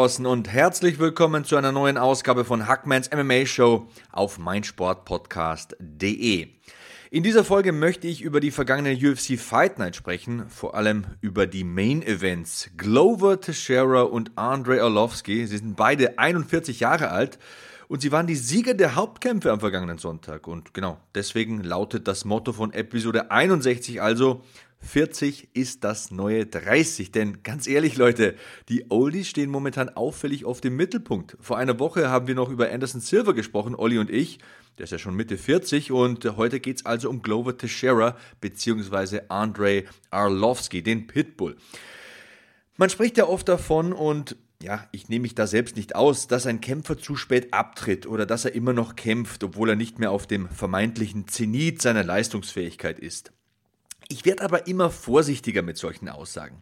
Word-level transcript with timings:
draußen 0.00 0.24
und 0.24 0.50
herzlich 0.50 0.98
willkommen 0.98 1.44
zu 1.44 1.56
einer 1.56 1.72
neuen 1.72 1.98
Ausgabe 1.98 2.46
von 2.46 2.66
Hackmans 2.66 3.10
MMA 3.14 3.44
Show 3.44 3.86
auf 4.10 4.38
meinsportpodcast.de. 4.38 6.48
In 7.10 7.22
dieser 7.22 7.44
Folge 7.44 7.72
möchte 7.72 8.06
ich 8.06 8.22
über 8.22 8.40
die 8.40 8.50
vergangene 8.50 8.94
UFC 8.94 9.38
Fight 9.38 9.78
Night 9.78 9.96
sprechen, 9.96 10.48
vor 10.48 10.74
allem 10.74 11.04
über 11.20 11.46
die 11.46 11.64
Main 11.64 12.02
Events. 12.02 12.70
Glover 12.78 13.42
Teixeira 13.42 14.00
und 14.00 14.30
Andrei 14.36 14.82
Orlovsky, 14.82 15.46
sie 15.46 15.58
sind 15.58 15.76
beide 15.76 16.18
41 16.18 16.80
Jahre 16.80 17.10
alt 17.10 17.38
und 17.88 18.00
sie 18.00 18.10
waren 18.10 18.26
die 18.26 18.36
Sieger 18.36 18.72
der 18.72 18.94
Hauptkämpfe 18.94 19.52
am 19.52 19.60
vergangenen 19.60 19.98
Sonntag. 19.98 20.48
Und 20.48 20.72
genau, 20.72 20.98
deswegen 21.14 21.62
lautet 21.62 22.08
das 22.08 22.24
Motto 22.24 22.54
von 22.54 22.72
Episode 22.72 23.30
61 23.30 24.00
also 24.00 24.44
40 24.80 25.50
ist 25.54 25.84
das 25.84 26.10
neue 26.10 26.46
30. 26.46 27.12
Denn 27.12 27.42
ganz 27.42 27.66
ehrlich, 27.66 27.96
Leute, 27.96 28.34
die 28.68 28.90
Oldies 28.90 29.28
stehen 29.28 29.50
momentan 29.50 29.90
auffällig 29.90 30.44
auf 30.44 30.60
dem 30.60 30.76
Mittelpunkt. 30.76 31.36
Vor 31.40 31.58
einer 31.58 31.78
Woche 31.78 32.08
haben 32.08 32.26
wir 32.26 32.34
noch 32.34 32.50
über 32.50 32.70
Anderson 32.70 33.00
Silver 33.00 33.34
gesprochen, 33.34 33.74
Olli 33.74 33.98
und 33.98 34.10
ich. 34.10 34.38
Der 34.78 34.84
ist 34.84 34.90
ja 34.90 34.98
schon 34.98 35.14
Mitte 35.14 35.36
40 35.36 35.92
und 35.92 36.24
heute 36.36 36.58
geht 36.58 36.78
es 36.78 36.86
also 36.86 37.10
um 37.10 37.22
Glover 37.22 37.56
Teixeira 37.58 38.16
bzw. 38.40 39.22
Andrei 39.28 39.84
Arlovski, 40.10 40.82
den 40.82 41.06
Pitbull. 41.06 41.56
Man 42.78 42.88
spricht 42.88 43.18
ja 43.18 43.26
oft 43.26 43.46
davon 43.46 43.92
und 43.92 44.36
ja, 44.62 44.86
ich 44.92 45.08
nehme 45.08 45.22
mich 45.22 45.34
da 45.34 45.46
selbst 45.46 45.76
nicht 45.76 45.94
aus, 45.94 46.28
dass 46.28 46.46
ein 46.46 46.60
Kämpfer 46.60 46.98
zu 46.98 47.16
spät 47.16 47.52
abtritt 47.52 48.06
oder 48.06 48.26
dass 48.26 48.44
er 48.44 48.54
immer 48.54 48.72
noch 48.72 48.96
kämpft, 48.96 49.44
obwohl 49.44 49.70
er 49.70 49.76
nicht 49.76 49.98
mehr 49.98 50.10
auf 50.10 50.26
dem 50.26 50.48
vermeintlichen 50.48 51.28
Zenit 51.28 51.82
seiner 51.82 52.04
Leistungsfähigkeit 52.04 52.98
ist. 52.98 53.32
Ich 54.10 54.24
werde 54.24 54.42
aber 54.42 54.66
immer 54.66 54.90
vorsichtiger 54.90 55.62
mit 55.62 55.78
solchen 55.78 56.08
Aussagen. 56.08 56.60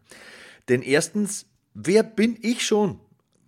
Denn 0.68 0.82
erstens, 0.82 1.46
wer 1.72 2.02
bin 2.02 2.38
ich 2.42 2.64
schon? 2.64 3.00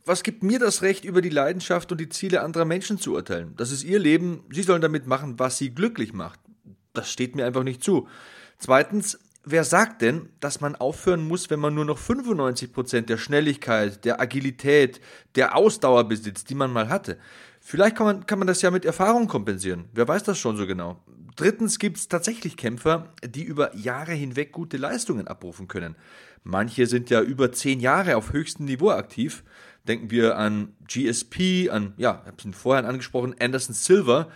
Was 0.07 0.23
gibt 0.23 0.43
mir 0.43 0.59
das 0.59 0.81
Recht, 0.81 1.05
über 1.05 1.21
die 1.21 1.29
Leidenschaft 1.29 1.93
und 1.93 2.01
die 2.01 2.09
Ziele 2.09 2.41
anderer 2.41 2.65
Menschen 2.65 2.99
zu 2.99 3.13
urteilen? 3.13 3.55
Das 3.57 3.71
ist 3.71 3.85
ihr 3.85 3.99
Leben, 3.99 4.43
sie 4.51 4.63
sollen 4.63 4.81
damit 4.81 5.07
machen, 5.07 5.39
was 5.39 5.59
sie 5.59 5.75
glücklich 5.75 6.15
macht. 6.15 6.41
Das 6.95 7.13
steht 7.13 7.37
mir 7.37 7.45
einfach 7.45 7.63
nicht 7.63 7.85
zu. 7.85 8.09
Zweitens, 8.59 9.19
wer 9.45 9.65
sagt 9.65 10.01
denn, 10.01 10.31
dass 10.41 10.63
man 10.63 10.77
aufhören 10.77 11.29
muss, 11.29 11.51
wenn 11.51 11.61
man 11.61 11.75
nur 11.75 11.85
noch 11.85 11.99
95% 11.99 13.03
der 13.03 13.19
Schnelligkeit, 13.19 14.05
der 14.07 14.19
Agilität, 14.19 15.03
der 15.35 15.57
Ausdauer 15.57 16.05
besitzt, 16.09 16.49
die 16.49 16.55
man 16.55 16.73
mal 16.73 16.89
hatte? 16.89 17.19
Vielleicht 17.71 17.95
kann 17.95 18.07
man, 18.07 18.27
kann 18.27 18.41
man 18.41 18.49
das 18.49 18.63
ja 18.63 18.73
mit 18.73 18.85
Erfahrung 18.85 19.29
kompensieren. 19.29 19.85
Wer 19.93 20.09
weiß 20.09 20.25
das 20.25 20.41
schon 20.41 20.57
so 20.57 20.67
genau? 20.67 20.99
Drittens 21.37 21.79
gibt 21.79 21.99
es 21.99 22.09
tatsächlich 22.09 22.57
Kämpfer, 22.57 23.15
die 23.25 23.45
über 23.45 23.77
Jahre 23.77 24.11
hinweg 24.11 24.51
gute 24.51 24.77
Leistungen 24.77 25.29
abrufen 25.29 25.69
können. 25.69 25.95
Manche 26.43 26.87
sind 26.87 27.11
ja 27.11 27.21
über 27.21 27.53
zehn 27.53 27.79
Jahre 27.79 28.17
auf 28.17 28.33
höchstem 28.33 28.67
Niveau 28.67 28.91
aktiv. 28.91 29.45
Denken 29.87 30.11
wir 30.11 30.37
an 30.37 30.73
GSP, 30.89 31.71
an, 31.71 31.95
ja, 31.97 32.23
ich 32.25 32.33
habe 32.33 32.43
ihn 32.45 32.55
vorher 32.55 32.89
angesprochen, 32.89 33.37
Anderson 33.39 33.77
Silver. 33.77 34.27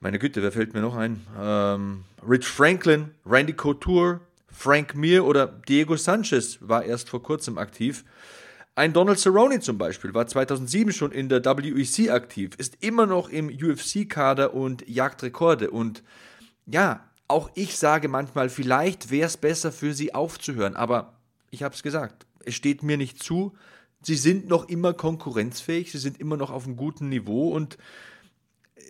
Meine 0.00 0.18
Güte, 0.18 0.42
wer 0.42 0.52
fällt 0.52 0.74
mir 0.74 0.82
noch 0.82 0.96
ein? 0.96 1.22
Ähm, 1.40 2.04
Rich 2.28 2.46
Franklin, 2.46 3.12
Randy 3.24 3.54
Couture, 3.54 4.20
Frank 4.48 4.94
Mir 4.94 5.24
oder 5.24 5.46
Diego 5.46 5.96
Sanchez 5.96 6.58
war 6.60 6.84
erst 6.84 7.08
vor 7.08 7.22
kurzem 7.22 7.56
aktiv. 7.56 8.04
Ein 8.78 8.92
Donald 8.92 9.18
Cerrone 9.18 9.60
zum 9.60 9.78
Beispiel 9.78 10.12
war 10.12 10.26
2007 10.26 10.92
schon 10.92 11.10
in 11.10 11.30
der 11.30 11.42
WEC 11.42 12.10
aktiv, 12.10 12.54
ist 12.58 12.76
immer 12.84 13.06
noch 13.06 13.30
im 13.30 13.48
UFC-Kader 13.48 14.52
und 14.52 14.86
jagt 14.86 15.22
Rekorde. 15.22 15.70
Und 15.70 16.02
ja, 16.66 17.02
auch 17.26 17.50
ich 17.54 17.78
sage 17.78 18.08
manchmal, 18.08 18.50
vielleicht 18.50 19.10
wäre 19.10 19.28
es 19.28 19.38
besser 19.38 19.72
für 19.72 19.94
sie 19.94 20.14
aufzuhören, 20.14 20.76
aber 20.76 21.14
ich 21.50 21.62
habe 21.62 21.74
es 21.74 21.82
gesagt, 21.82 22.26
es 22.44 22.54
steht 22.54 22.82
mir 22.82 22.98
nicht 22.98 23.22
zu. 23.22 23.54
Sie 24.02 24.14
sind 24.14 24.46
noch 24.46 24.68
immer 24.68 24.92
konkurrenzfähig, 24.92 25.90
sie 25.90 25.98
sind 25.98 26.20
immer 26.20 26.36
noch 26.36 26.50
auf 26.50 26.66
einem 26.66 26.76
guten 26.76 27.08
Niveau 27.08 27.48
und 27.48 27.78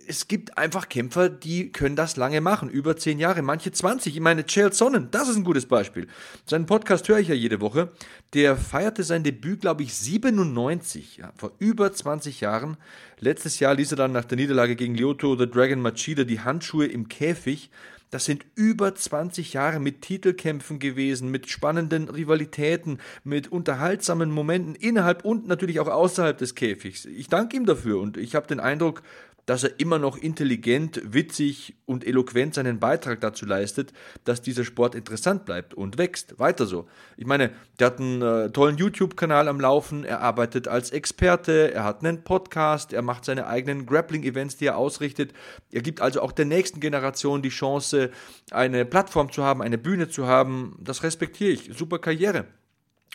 es 0.07 0.27
gibt 0.27 0.57
einfach 0.57 0.89
Kämpfer, 0.89 1.29
die 1.29 1.71
können 1.71 1.95
das 1.95 2.17
lange 2.17 2.41
machen, 2.41 2.69
über 2.69 2.97
zehn 2.97 3.19
Jahre, 3.19 3.41
manche 3.41 3.71
20. 3.71 4.15
Ich 4.15 4.21
meine, 4.21 4.45
Chael 4.45 4.73
Sonnen, 4.73 5.09
das 5.11 5.29
ist 5.29 5.37
ein 5.37 5.43
gutes 5.43 5.65
Beispiel. 5.65 6.07
Seinen 6.45 6.65
Podcast 6.65 7.07
höre 7.07 7.19
ich 7.19 7.27
ja 7.29 7.35
jede 7.35 7.61
Woche. 7.61 7.91
Der 8.33 8.57
feierte 8.57 9.03
sein 9.03 9.23
Debüt, 9.23 9.61
glaube 9.61 9.83
ich, 9.83 9.93
97, 9.93 11.17
ja, 11.17 11.31
vor 11.37 11.53
über 11.59 11.91
20 11.91 12.41
Jahren. 12.41 12.77
Letztes 13.19 13.59
Jahr 13.59 13.75
ließ 13.75 13.91
er 13.91 13.97
dann 13.97 14.11
nach 14.11 14.25
der 14.25 14.37
Niederlage 14.37 14.75
gegen 14.75 14.95
Lyoto 14.95 15.37
the 15.37 15.49
Dragon 15.49 15.81
Machida 15.81 16.23
die 16.23 16.41
Handschuhe 16.41 16.85
im 16.85 17.07
Käfig. 17.07 17.69
Das 18.09 18.23
sind 18.23 18.45
über 18.55 18.95
20 18.95 19.51
Jahre 19.53 19.81
mit 19.81 20.01
Titelkämpfen 20.01 20.79
gewesen, 20.79 21.29
mit 21.29 21.49
spannenden 21.49 22.07
Rivalitäten, 22.07 22.99
mit 23.25 23.51
unterhaltsamen 23.51 24.31
Momenten 24.31 24.75
innerhalb 24.75 25.25
und 25.25 25.47
natürlich 25.47 25.81
auch 25.81 25.89
außerhalb 25.89 26.37
des 26.37 26.55
Käfigs. 26.55 27.03
Ich 27.03 27.27
danke 27.27 27.57
ihm 27.57 27.65
dafür 27.65 27.99
und 27.99 28.15
ich 28.15 28.33
habe 28.35 28.47
den 28.47 28.61
Eindruck, 28.61 29.03
dass 29.47 29.63
er 29.63 29.79
immer 29.79 29.97
noch 29.97 30.17
intelligent, 30.17 31.01
witzig 31.05 31.77
und 31.85 32.05
eloquent 32.05 32.53
seinen 32.53 32.79
Beitrag 32.79 33.21
dazu 33.21 33.45
leistet, 33.45 33.93
dass 34.25 34.41
dieser 34.41 34.65
Sport 34.65 34.93
interessant 34.93 35.45
bleibt 35.45 35.73
und 35.73 35.97
wächst. 35.97 36.37
Weiter 36.37 36.65
so. 36.65 36.87
Ich 37.15 37.25
meine, 37.25 37.51
der 37.79 37.87
hat 37.87 37.99
einen 37.99 38.21
äh, 38.21 38.51
tollen 38.51 38.75
YouTube-Kanal 38.75 39.47
am 39.47 39.61
Laufen, 39.61 40.03
er 40.03 40.19
arbeitet 40.19 40.67
als 40.67 40.91
Experte, 40.91 41.73
er 41.73 41.85
hat 41.85 42.03
einen 42.03 42.25
Podcast, 42.25 42.91
er 42.91 43.01
macht 43.01 43.23
seine 43.23 43.47
eigenen 43.47 43.85
Grappling-Events, 43.85 44.57
die 44.57 44.65
er 44.65 44.77
ausrichtet. 44.77 45.31
Er 45.71 45.81
gibt 45.81 46.01
also 46.01 46.21
auch 46.21 46.33
der 46.33 46.45
nächsten 46.45 46.81
Generation 46.81 47.41
die 47.41 47.47
Chance, 47.47 48.11
eine 48.51 48.83
Plattform 48.83 49.31
zu 49.31 49.45
haben, 49.45 49.61
eine 49.61 49.77
Bühne 49.77 50.09
zu 50.09 50.27
haben. 50.27 50.77
Das 50.81 51.03
respektiere 51.03 51.51
ich. 51.51 51.71
Super 51.73 51.99
Karriere. 51.99 52.47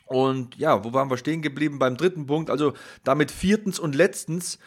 Und 0.06 0.56
ja, 0.56 0.82
wo 0.82 0.94
waren 0.94 1.10
wir 1.10 1.19
stehen 1.19 1.43
geblieben 1.43 1.78
beim 1.78 1.99
dritten 1.99 2.25
Punkt? 2.25 2.49
Also 2.49 2.72
damit 3.04 3.31
viertens 3.31 3.78
und 3.78 3.94
letztens 3.94 4.59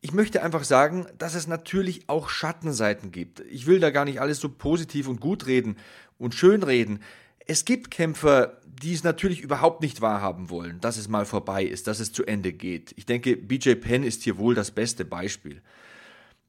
ich 0.00 0.12
möchte 0.12 0.42
einfach 0.42 0.64
sagen, 0.64 1.06
dass 1.18 1.34
es 1.34 1.46
natürlich 1.46 2.08
auch 2.08 2.28
Schattenseiten 2.28 3.10
gibt. 3.10 3.40
Ich 3.50 3.66
will 3.66 3.80
da 3.80 3.90
gar 3.90 4.04
nicht 4.04 4.20
alles 4.20 4.40
so 4.40 4.48
positiv 4.48 5.08
und 5.08 5.20
gut 5.20 5.46
reden 5.46 5.76
und 6.18 6.34
schön 6.34 6.62
reden. 6.62 7.00
Es 7.46 7.64
gibt 7.64 7.90
Kämpfer, 7.90 8.60
die 8.64 8.92
es 8.92 9.02
natürlich 9.02 9.40
überhaupt 9.40 9.80
nicht 9.80 10.00
wahrhaben 10.00 10.50
wollen, 10.50 10.80
dass 10.80 10.98
es 10.98 11.08
mal 11.08 11.24
vorbei 11.24 11.64
ist, 11.64 11.86
dass 11.86 11.98
es 11.98 12.12
zu 12.12 12.24
Ende 12.24 12.52
geht. 12.52 12.92
Ich 12.96 13.06
denke, 13.06 13.36
BJ 13.36 13.74
Penn 13.74 14.04
ist 14.04 14.22
hier 14.22 14.38
wohl 14.38 14.54
das 14.54 14.70
beste 14.70 15.04
Beispiel. 15.04 15.62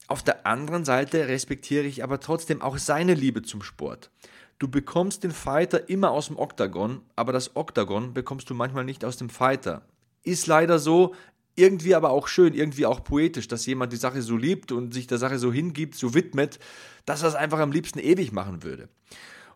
Auf 0.07 0.21
der 0.23 0.45
anderen 0.45 0.85
Seite 0.85 1.27
respektiere 1.27 1.85
ich 1.85 2.03
aber 2.03 2.19
trotzdem 2.19 2.61
auch 2.61 2.77
seine 2.77 3.13
Liebe 3.13 3.41
zum 3.41 3.63
Sport. 3.63 4.11
Du 4.59 4.67
bekommst 4.67 5.23
den 5.23 5.31
Fighter 5.31 5.89
immer 5.89 6.11
aus 6.11 6.27
dem 6.27 6.37
Oktagon, 6.37 7.01
aber 7.16 7.31
das 7.31 7.55
Oktagon 7.55 8.13
bekommst 8.13 8.49
du 8.49 8.53
manchmal 8.53 8.83
nicht 8.83 9.05
aus 9.05 9.17
dem 9.17 9.29
Fighter. 9.29 9.83
Ist 10.23 10.47
leider 10.47 10.79
so, 10.79 11.16
irgendwie 11.55 11.95
aber 11.95 12.11
auch 12.11 12.27
schön, 12.27 12.53
irgendwie 12.53 12.85
auch 12.85 13.03
poetisch, 13.03 13.47
dass 13.47 13.65
jemand 13.65 13.91
die 13.91 13.97
Sache 13.97 14.21
so 14.21 14.37
liebt 14.37 14.71
und 14.71 14.93
sich 14.93 15.07
der 15.07 15.17
Sache 15.17 15.39
so 15.39 15.51
hingibt, 15.51 15.95
so 15.95 16.13
widmet, 16.13 16.59
dass 17.05 17.23
er 17.23 17.29
es 17.29 17.35
einfach 17.35 17.59
am 17.59 17.71
liebsten 17.71 17.99
ewig 17.99 18.31
machen 18.31 18.63
würde. 18.63 18.89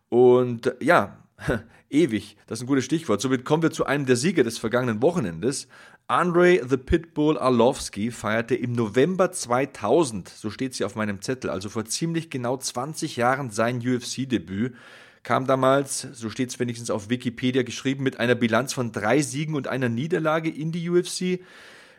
Und 0.10 0.76
ja, 0.82 1.18
ewig, 1.90 2.38
das 2.48 2.60
ist 2.60 2.64
ein 2.64 2.68
gutes 2.68 2.86
Stichwort. 2.86 3.22
Somit 3.22 3.46
kommen 3.46 3.64
wir 3.64 3.72
zu 3.72 3.86
einem 3.86 4.06
der 4.06 4.16
Sieger 4.16 4.44
des 4.44 4.58
vergangenen 4.58 5.02
Wochenendes. 5.02 5.68
Andre 6.08 6.62
the 6.68 6.78
Pitbull 6.78 7.38
Arlovski 7.38 8.12
feierte 8.12 8.56
im 8.56 8.74
November 8.74 9.32
2000, 9.32 10.28
so 10.28 10.50
steht 10.50 10.76
sie 10.76 10.84
auf 10.84 10.96
meinem 10.96 11.22
Zettel, 11.22 11.50
also 11.50 11.70
vor 11.70 11.86
ziemlich 11.86 12.30
genau 12.30 12.58
20 12.58 13.16
Jahren 13.16 13.52
sein 13.52 13.78
UFC-Debüt 13.78 14.76
kam 15.24 15.48
damals, 15.48 16.02
so 16.12 16.30
steht 16.30 16.50
es 16.50 16.60
wenigstens 16.60 16.90
auf 16.90 17.10
Wikipedia 17.10 17.64
geschrieben, 17.64 18.04
mit 18.04 18.20
einer 18.20 18.36
Bilanz 18.36 18.74
von 18.74 18.92
drei 18.92 19.22
Siegen 19.22 19.56
und 19.56 19.68
einer 19.68 19.90
Niederlage 19.90 20.50
in 20.50 20.72
die 20.72 20.90
UFC 20.90 21.40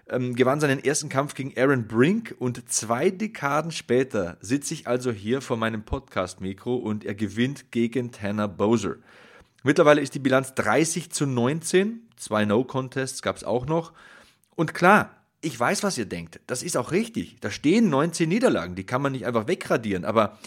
ähm, 0.08 0.34
gewann 0.34 0.60
seinen 0.60 0.82
ersten 0.82 1.08
Kampf 1.08 1.34
gegen 1.34 1.52
Aaron 1.56 1.86
Brink 1.86 2.34
und 2.38 2.68
zwei 2.70 3.10
Dekaden 3.10 3.70
später 3.70 4.36
sitze 4.40 4.74
ich 4.74 4.86
also 4.86 5.10
hier 5.12 5.40
vor 5.40 5.56
meinem 5.56 5.84
Podcast-Mikro 5.84 6.76
und 6.76 7.04
er 7.04 7.14
gewinnt 7.14 7.70
gegen 7.70 8.12
Tanner 8.12 8.48
Bowser. 8.48 8.96
Mittlerweile 9.62 10.00
ist 10.00 10.14
die 10.14 10.18
Bilanz 10.18 10.54
30 10.54 11.10
zu 11.10 11.26
19, 11.26 12.00
zwei 12.16 12.44
No-Contests 12.44 13.22
gab 13.22 13.36
es 13.36 13.44
auch 13.44 13.66
noch. 13.66 13.92
Und 14.56 14.74
klar, 14.74 15.16
ich 15.40 15.58
weiß, 15.58 15.82
was 15.82 15.98
ihr 15.98 16.06
denkt. 16.06 16.40
Das 16.46 16.62
ist 16.62 16.76
auch 16.76 16.92
richtig. 16.92 17.36
Da 17.40 17.50
stehen 17.50 17.88
19 17.88 18.28
Niederlagen, 18.28 18.74
die 18.74 18.84
kann 18.84 19.02
man 19.02 19.12
nicht 19.12 19.26
einfach 19.26 19.48
wegradieren. 19.48 20.04
Aber 20.04 20.38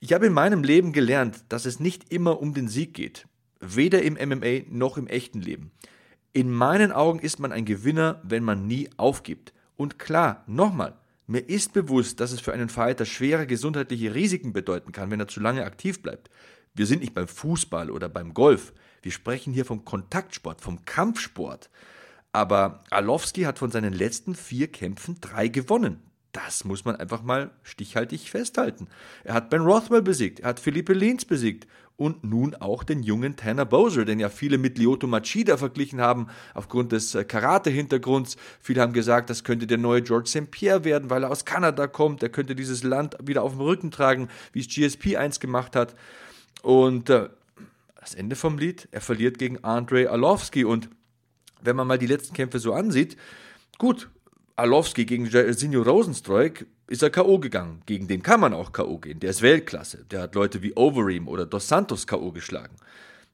ich 0.00 0.12
habe 0.12 0.26
in 0.26 0.32
meinem 0.32 0.62
Leben 0.62 0.92
gelernt, 0.92 1.44
dass 1.48 1.64
es 1.64 1.80
nicht 1.80 2.12
immer 2.12 2.40
um 2.40 2.54
den 2.54 2.68
Sieg 2.68 2.94
geht. 2.94 3.26
Weder 3.60 4.02
im 4.02 4.14
MMA 4.14 4.64
noch 4.68 4.98
im 4.98 5.06
echten 5.06 5.40
Leben. 5.40 5.70
In 6.36 6.52
meinen 6.52 6.92
Augen 6.92 7.18
ist 7.18 7.38
man 7.38 7.50
ein 7.50 7.64
Gewinner, 7.64 8.20
wenn 8.22 8.44
man 8.44 8.66
nie 8.66 8.90
aufgibt. 8.98 9.54
Und 9.78 9.98
klar, 9.98 10.44
nochmal, 10.46 10.92
mir 11.26 11.38
ist 11.38 11.72
bewusst, 11.72 12.20
dass 12.20 12.30
es 12.30 12.40
für 12.40 12.52
einen 12.52 12.68
Fighter 12.68 13.06
schwere 13.06 13.46
gesundheitliche 13.46 14.14
Risiken 14.14 14.52
bedeuten 14.52 14.92
kann, 14.92 15.10
wenn 15.10 15.18
er 15.18 15.28
zu 15.28 15.40
lange 15.40 15.64
aktiv 15.64 16.02
bleibt. 16.02 16.28
Wir 16.74 16.84
sind 16.84 17.00
nicht 17.00 17.14
beim 17.14 17.26
Fußball 17.26 17.90
oder 17.90 18.10
beim 18.10 18.34
Golf. 18.34 18.74
Wir 19.00 19.12
sprechen 19.12 19.54
hier 19.54 19.64
vom 19.64 19.86
Kontaktsport, 19.86 20.60
vom 20.60 20.84
Kampfsport. 20.84 21.70
Aber 22.32 22.84
Arlovski 22.90 23.44
hat 23.44 23.58
von 23.58 23.70
seinen 23.70 23.94
letzten 23.94 24.34
vier 24.34 24.70
Kämpfen 24.70 25.16
drei 25.22 25.48
gewonnen. 25.48 26.02
Das 26.32 26.66
muss 26.66 26.84
man 26.84 26.96
einfach 26.96 27.22
mal 27.22 27.50
stichhaltig 27.62 28.28
festhalten. 28.28 28.88
Er 29.24 29.32
hat 29.32 29.48
Ben 29.48 29.62
Rothwell 29.62 30.02
besiegt, 30.02 30.40
er 30.40 30.50
hat 30.50 30.60
Philippe 30.60 30.92
Lins 30.92 31.24
besiegt 31.24 31.66
und 31.96 32.24
nun 32.24 32.54
auch 32.54 32.84
den 32.84 33.02
jungen 33.02 33.36
Tanner 33.36 33.64
Bowser, 33.64 34.04
den 34.04 34.20
ja 34.20 34.28
viele 34.28 34.58
mit 34.58 34.78
Lyoto 34.78 35.06
Machida 35.06 35.56
verglichen 35.56 36.00
haben, 36.00 36.28
aufgrund 36.54 36.92
des 36.92 37.14
äh, 37.14 37.24
Karate-Hintergrunds. 37.24 38.36
Viele 38.60 38.82
haben 38.82 38.92
gesagt, 38.92 39.30
das 39.30 39.44
könnte 39.44 39.66
der 39.66 39.78
neue 39.78 40.02
George 40.02 40.28
St. 40.28 40.50
Pierre 40.50 40.84
werden, 40.84 41.08
weil 41.08 41.24
er 41.24 41.30
aus 41.30 41.44
Kanada 41.46 41.86
kommt. 41.86 42.22
Er 42.22 42.28
könnte 42.28 42.54
dieses 42.54 42.82
Land 42.82 43.16
wieder 43.22 43.42
auf 43.42 43.52
dem 43.52 43.62
Rücken 43.62 43.90
tragen, 43.90 44.28
wie 44.52 44.60
es 44.60 44.68
GSP 44.68 45.16
1 45.16 45.40
gemacht 45.40 45.74
hat. 45.74 45.94
Und 46.62 47.08
äh, 47.08 47.30
das 47.98 48.14
Ende 48.14 48.36
vom 48.36 48.58
Lied, 48.58 48.88
er 48.92 49.00
verliert 49.00 49.38
gegen 49.38 49.64
Andrei 49.64 50.10
Arlovski. 50.10 50.64
Und 50.64 50.90
wenn 51.62 51.76
man 51.76 51.86
mal 51.86 51.98
die 51.98 52.06
letzten 52.06 52.34
Kämpfe 52.34 52.58
so 52.58 52.74
ansieht, 52.74 53.16
gut, 53.78 54.10
Arlovski 54.54 55.06
gegen 55.06 55.26
Sinjo 55.26 55.82
Rosenstreuk 55.82 56.66
ist 56.88 57.02
er 57.02 57.10
K.O. 57.10 57.38
gegangen. 57.38 57.82
Gegen 57.86 58.06
den 58.08 58.22
kann 58.22 58.40
man 58.40 58.54
auch 58.54 58.72
K.O. 58.72 58.98
gehen. 58.98 59.20
Der 59.20 59.30
ist 59.30 59.42
Weltklasse. 59.42 60.04
Der 60.10 60.22
hat 60.22 60.34
Leute 60.34 60.62
wie 60.62 60.74
Overeem 60.74 61.28
oder 61.28 61.46
Dos 61.46 61.68
Santos 61.68 62.06
K.O. 62.06 62.32
geschlagen. 62.32 62.76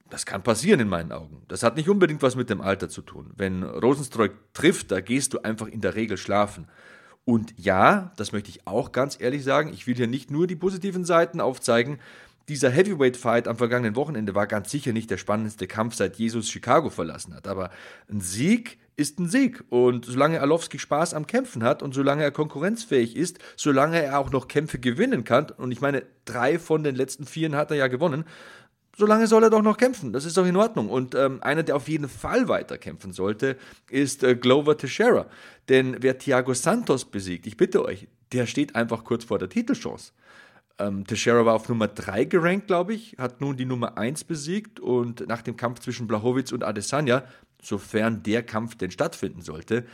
Das 0.08 0.26
kann 0.26 0.42
passieren 0.42 0.80
in 0.80 0.88
meinen 0.88 1.12
Augen. 1.12 1.42
Das 1.48 1.62
hat 1.62 1.76
nicht 1.76 1.88
unbedingt 1.88 2.22
was 2.22 2.36
mit 2.36 2.50
dem 2.50 2.60
Alter 2.60 2.88
zu 2.88 3.02
tun. 3.02 3.30
Wenn 3.36 3.62
Rosenstreuk 3.62 4.32
trifft, 4.52 4.90
da 4.90 5.00
gehst 5.00 5.32
du 5.32 5.40
einfach 5.40 5.68
in 5.68 5.80
der 5.80 5.94
Regel 5.94 6.16
schlafen. 6.18 6.68
Und 7.24 7.54
ja, 7.56 8.12
das 8.16 8.32
möchte 8.32 8.50
ich 8.50 8.66
auch 8.66 8.92
ganz 8.92 9.18
ehrlich 9.20 9.44
sagen, 9.44 9.72
ich 9.72 9.86
will 9.86 9.94
hier 9.94 10.08
nicht 10.08 10.30
nur 10.30 10.46
die 10.46 10.56
positiven 10.56 11.04
Seiten 11.04 11.40
aufzeigen. 11.40 11.98
Dieser 12.48 12.70
Heavyweight-Fight 12.70 13.46
am 13.48 13.56
vergangenen 13.56 13.96
Wochenende 13.96 14.34
war 14.34 14.46
ganz 14.46 14.70
sicher 14.70 14.92
nicht 14.92 15.10
der 15.10 15.16
spannendste 15.16 15.66
Kampf, 15.66 15.94
seit 15.94 16.16
Jesus 16.16 16.50
Chicago 16.50 16.90
verlassen 16.90 17.34
hat. 17.34 17.46
Aber 17.46 17.70
ein 18.10 18.20
Sieg 18.20 18.78
ist 18.96 19.18
ein 19.18 19.28
Sieg. 19.28 19.64
Und 19.68 20.04
solange 20.04 20.40
Arlovski 20.40 20.78
Spaß 20.78 21.14
am 21.14 21.26
Kämpfen 21.26 21.62
hat 21.62 21.82
und 21.82 21.94
solange 21.94 22.22
er 22.22 22.30
konkurrenzfähig 22.30 23.16
ist, 23.16 23.38
solange 23.56 24.02
er 24.02 24.18
auch 24.18 24.30
noch 24.30 24.48
Kämpfe 24.48 24.78
gewinnen 24.78 25.24
kann, 25.24 25.50
und 25.56 25.72
ich 25.72 25.80
meine, 25.80 26.04
drei 26.24 26.58
von 26.58 26.84
den 26.84 26.94
letzten 26.94 27.26
vieren 27.26 27.56
hat 27.56 27.70
er 27.70 27.76
ja 27.76 27.88
gewonnen, 27.88 28.24
solange 28.96 29.26
soll 29.26 29.44
er 29.44 29.50
doch 29.50 29.62
noch 29.62 29.76
kämpfen. 29.76 30.12
Das 30.12 30.24
ist 30.24 30.36
doch 30.36 30.46
in 30.46 30.56
Ordnung. 30.56 30.88
Und 30.88 31.14
ähm, 31.14 31.42
einer, 31.42 31.62
der 31.62 31.76
auf 31.76 31.88
jeden 31.88 32.08
Fall 32.08 32.48
weiter 32.48 32.78
kämpfen 32.78 33.12
sollte, 33.12 33.56
ist 33.90 34.22
äh, 34.22 34.34
Glover 34.34 34.76
Teixeira. 34.76 35.26
Denn 35.68 35.96
wer 36.00 36.18
Thiago 36.18 36.54
Santos 36.54 37.04
besiegt, 37.04 37.46
ich 37.46 37.56
bitte 37.56 37.84
euch, 37.84 38.08
der 38.32 38.46
steht 38.46 38.74
einfach 38.74 39.04
kurz 39.04 39.24
vor 39.24 39.38
der 39.38 39.48
Titelchance. 39.48 40.12
Ähm, 40.78 41.06
Teixeira 41.06 41.44
war 41.44 41.54
auf 41.54 41.68
Nummer 41.68 41.88
3 41.88 42.24
gerankt, 42.24 42.66
glaube 42.66 42.94
ich, 42.94 43.16
hat 43.18 43.40
nun 43.40 43.56
die 43.56 43.66
Nummer 43.66 43.98
1 43.98 44.24
besiegt 44.24 44.80
und 44.80 45.26
nach 45.28 45.42
dem 45.42 45.56
Kampf 45.56 45.80
zwischen 45.80 46.06
Blachowicz 46.06 46.50
und 46.52 46.64
Adesanya 46.64 47.24
sofern 47.62 48.22
der 48.22 48.42
Kampf 48.42 48.76
denn 48.76 48.90
stattfinden 48.90 49.40
sollte, 49.40 49.86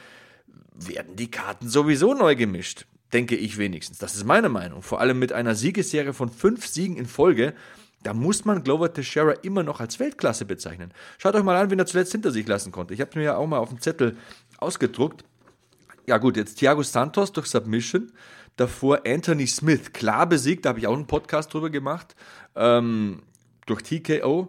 werden 0.75 1.17
die 1.17 1.31
Karten 1.31 1.69
sowieso 1.69 2.15
neu 2.15 2.35
gemischt. 2.35 2.87
Denke 3.13 3.37
ich 3.37 3.57
wenigstens. 3.57 3.99
Das 3.99 4.17
ist 4.17 4.25
meine 4.25 4.49
Meinung. 4.49 4.83
Vor 4.83 5.01
allem 5.01 5.19
mit 5.19 5.33
einer 5.33 5.55
Siegesserie 5.55 6.13
von 6.13 6.29
fünf 6.29 6.67
Siegen 6.67 6.97
in 6.97 7.07
Folge. 7.07 7.55
Da 8.03 8.13
muss 8.15 8.45
man 8.45 8.63
Glover 8.63 8.93
Teixeira 8.93 9.33
immer 9.43 9.63
noch 9.63 9.81
als 9.81 9.99
Weltklasse 9.99 10.45
bezeichnen. 10.45 10.93
Schaut 11.17 11.35
euch 11.35 11.43
mal 11.43 11.57
an, 11.57 11.71
wen 11.71 11.79
er 11.79 11.87
zuletzt 11.87 12.13
hinter 12.13 12.31
sich 12.31 12.47
lassen 12.47 12.71
konnte. 12.71 12.95
Ich 12.95 13.01
habe 13.01 13.19
mir 13.19 13.25
ja 13.25 13.37
auch 13.37 13.47
mal 13.47 13.59
auf 13.59 13.71
dem 13.71 13.81
Zettel 13.81 14.17
ausgedruckt. 14.59 15.25
Ja 16.07 16.19
gut, 16.19 16.37
jetzt 16.37 16.57
Thiago 16.57 16.83
Santos 16.83 17.33
durch 17.33 17.47
Submission. 17.47 18.13
Davor 18.57 19.03
Anthony 19.07 19.47
Smith, 19.47 19.93
klar 19.93 20.29
besiegt, 20.29 20.65
da 20.65 20.71
habe 20.71 20.81
ich 20.81 20.87
auch 20.87 20.95
einen 20.95 21.07
Podcast 21.07 21.55
drüber 21.55 21.71
gemacht, 21.71 22.17
ähm, 22.57 23.23
durch 23.67 23.83
TKO. 23.83 24.49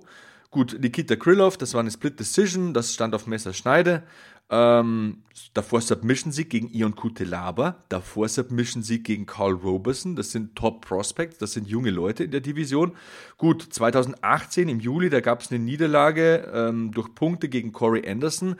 Gut, 0.51 0.77
Nikita 0.81 1.15
Krylov, 1.15 1.57
das 1.57 1.75
war 1.75 1.81
eine 1.81 1.91
Split 1.91 2.19
Decision, 2.19 2.73
das 2.73 2.93
stand 2.93 3.13
auf 3.13 3.27
Messerschneide. 3.27 4.03
Ähm, 4.51 5.21
davor 5.53 5.79
Submission-Sieg 5.79 6.49
gegen 6.49 6.69
Ion 6.69 6.95
Kutelaba, 6.95 7.83
davor 7.87 8.27
Submission-Sieg 8.27 9.03
gegen 9.03 9.27
Carl 9.27 9.53
Roberson, 9.53 10.15
das 10.15 10.31
sind 10.31 10.55
Top 10.55 10.83
Prospects, 10.83 11.37
das 11.37 11.51
sind 11.51 11.67
junge 11.67 11.91
Leute 11.91 12.23
in 12.23 12.31
der 12.31 12.41
Division. 12.41 12.93
Gut, 13.37 13.61
2018 13.61 14.67
im 14.67 14.79
Juli, 14.79 15.11
da 15.11 15.19
gab 15.19 15.41
es 15.41 15.51
eine 15.51 15.59
Niederlage 15.59 16.51
ähm, 16.51 16.91
durch 16.91 17.13
Punkte 17.13 17.47
gegen 17.47 17.71
Corey 17.71 18.09
Anderson. 18.09 18.55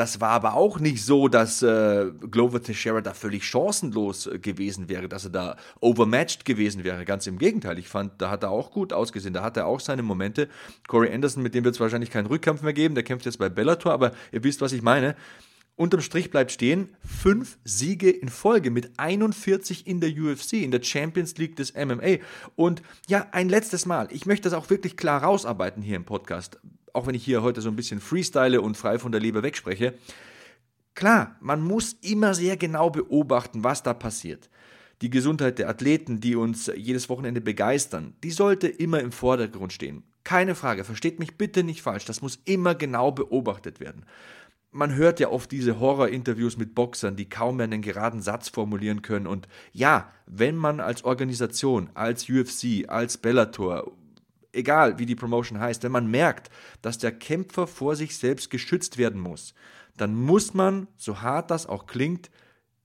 Das 0.00 0.18
war 0.18 0.30
aber 0.30 0.54
auch 0.54 0.80
nicht 0.80 1.04
so, 1.04 1.28
dass 1.28 1.60
äh, 1.60 2.06
Glover 2.30 2.62
Teixeira 2.62 3.02
da 3.02 3.12
völlig 3.12 3.44
chancenlos 3.44 4.26
äh, 4.26 4.38
gewesen 4.38 4.88
wäre, 4.88 5.10
dass 5.10 5.24
er 5.24 5.30
da 5.30 5.56
overmatched 5.82 6.46
gewesen 6.46 6.84
wäre. 6.84 7.04
Ganz 7.04 7.26
im 7.26 7.36
Gegenteil. 7.36 7.78
Ich 7.78 7.88
fand, 7.88 8.12
da 8.16 8.30
hat 8.30 8.42
er 8.42 8.50
auch 8.50 8.70
gut 8.70 8.94
ausgesehen. 8.94 9.34
Da 9.34 9.42
hat 9.42 9.58
er 9.58 9.66
auch 9.66 9.78
seine 9.78 10.02
Momente. 10.02 10.48
Corey 10.88 11.12
Anderson, 11.12 11.42
mit 11.42 11.54
dem 11.54 11.64
wird 11.64 11.74
es 11.74 11.80
wahrscheinlich 11.82 12.10
keinen 12.10 12.24
Rückkampf 12.24 12.62
mehr 12.62 12.72
geben. 12.72 12.94
Der 12.94 13.04
kämpft 13.04 13.26
jetzt 13.26 13.38
bei 13.38 13.50
Bellator, 13.50 13.92
aber 13.92 14.12
ihr 14.32 14.42
wisst, 14.42 14.62
was 14.62 14.72
ich 14.72 14.80
meine. 14.80 15.16
Unterm 15.76 16.00
Strich 16.00 16.30
bleibt 16.30 16.50
stehen, 16.50 16.96
fünf 17.04 17.58
Siege 17.64 18.08
in 18.08 18.30
Folge 18.30 18.70
mit 18.70 18.98
41 18.98 19.86
in 19.86 20.00
der 20.00 20.12
UFC, 20.12 20.54
in 20.54 20.70
der 20.70 20.82
Champions 20.82 21.36
League 21.36 21.56
des 21.56 21.74
MMA. 21.74 22.20
Und 22.56 22.80
ja, 23.06 23.26
ein 23.32 23.50
letztes 23.50 23.84
Mal. 23.84 24.08
Ich 24.12 24.24
möchte 24.24 24.48
das 24.48 24.58
auch 24.58 24.70
wirklich 24.70 24.96
klar 24.96 25.22
rausarbeiten 25.22 25.82
hier 25.82 25.96
im 25.96 26.06
Podcast 26.06 26.58
auch 26.92 27.06
wenn 27.06 27.14
ich 27.14 27.24
hier 27.24 27.42
heute 27.42 27.60
so 27.60 27.68
ein 27.68 27.76
bisschen 27.76 28.00
freestyle 28.00 28.60
und 28.60 28.76
frei 28.76 28.98
von 28.98 29.12
der 29.12 29.20
Leber 29.20 29.42
wegspreche, 29.42 29.94
klar, 30.94 31.36
man 31.40 31.62
muss 31.62 31.94
immer 32.02 32.34
sehr 32.34 32.56
genau 32.56 32.90
beobachten, 32.90 33.64
was 33.64 33.82
da 33.82 33.94
passiert. 33.94 34.50
Die 35.02 35.10
Gesundheit 35.10 35.58
der 35.58 35.68
Athleten, 35.68 36.20
die 36.20 36.36
uns 36.36 36.70
jedes 36.76 37.08
Wochenende 37.08 37.40
begeistern, 37.40 38.14
die 38.22 38.30
sollte 38.30 38.68
immer 38.68 39.00
im 39.00 39.12
Vordergrund 39.12 39.72
stehen. 39.72 40.02
Keine 40.24 40.54
Frage, 40.54 40.84
versteht 40.84 41.18
mich 41.18 41.38
bitte 41.38 41.64
nicht 41.64 41.80
falsch, 41.80 42.04
das 42.04 42.20
muss 42.20 42.38
immer 42.44 42.74
genau 42.74 43.10
beobachtet 43.10 43.80
werden. 43.80 44.04
Man 44.72 44.94
hört 44.94 45.18
ja 45.18 45.30
oft 45.30 45.50
diese 45.50 45.80
Horror-Interviews 45.80 46.56
mit 46.56 46.74
Boxern, 46.74 47.16
die 47.16 47.28
kaum 47.28 47.56
mehr 47.56 47.64
einen 47.64 47.82
geraden 47.82 48.20
Satz 48.20 48.48
formulieren 48.48 49.02
können. 49.02 49.26
Und 49.26 49.48
ja, 49.72 50.12
wenn 50.26 50.54
man 50.54 50.78
als 50.78 51.02
Organisation, 51.02 51.90
als 51.94 52.28
UFC, 52.28 52.88
als 52.88 53.18
Bellator 53.18 53.90
egal 54.52 54.98
wie 54.98 55.06
die 55.06 55.14
Promotion 55.14 55.60
heißt, 55.60 55.82
wenn 55.82 55.92
man 55.92 56.10
merkt, 56.10 56.50
dass 56.82 56.98
der 56.98 57.12
Kämpfer 57.12 57.66
vor 57.66 57.96
sich 57.96 58.16
selbst 58.16 58.50
geschützt 58.50 58.98
werden 58.98 59.20
muss, 59.20 59.54
dann 59.96 60.14
muss 60.14 60.54
man, 60.54 60.88
so 60.96 61.20
hart 61.22 61.50
das 61.50 61.66
auch 61.66 61.86
klingt, 61.86 62.30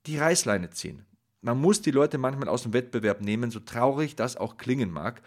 die 0.05 0.17
Reißleine 0.17 0.69
ziehen. 0.71 1.05
Man 1.41 1.59
muss 1.61 1.81
die 1.81 1.91
Leute 1.91 2.17
manchmal 2.17 2.49
aus 2.49 2.63
dem 2.63 2.73
Wettbewerb 2.73 3.21
nehmen, 3.21 3.51
so 3.51 3.59
traurig 3.59 4.15
das 4.15 4.35
auch 4.35 4.57
klingen 4.57 4.91
mag. 4.91 5.21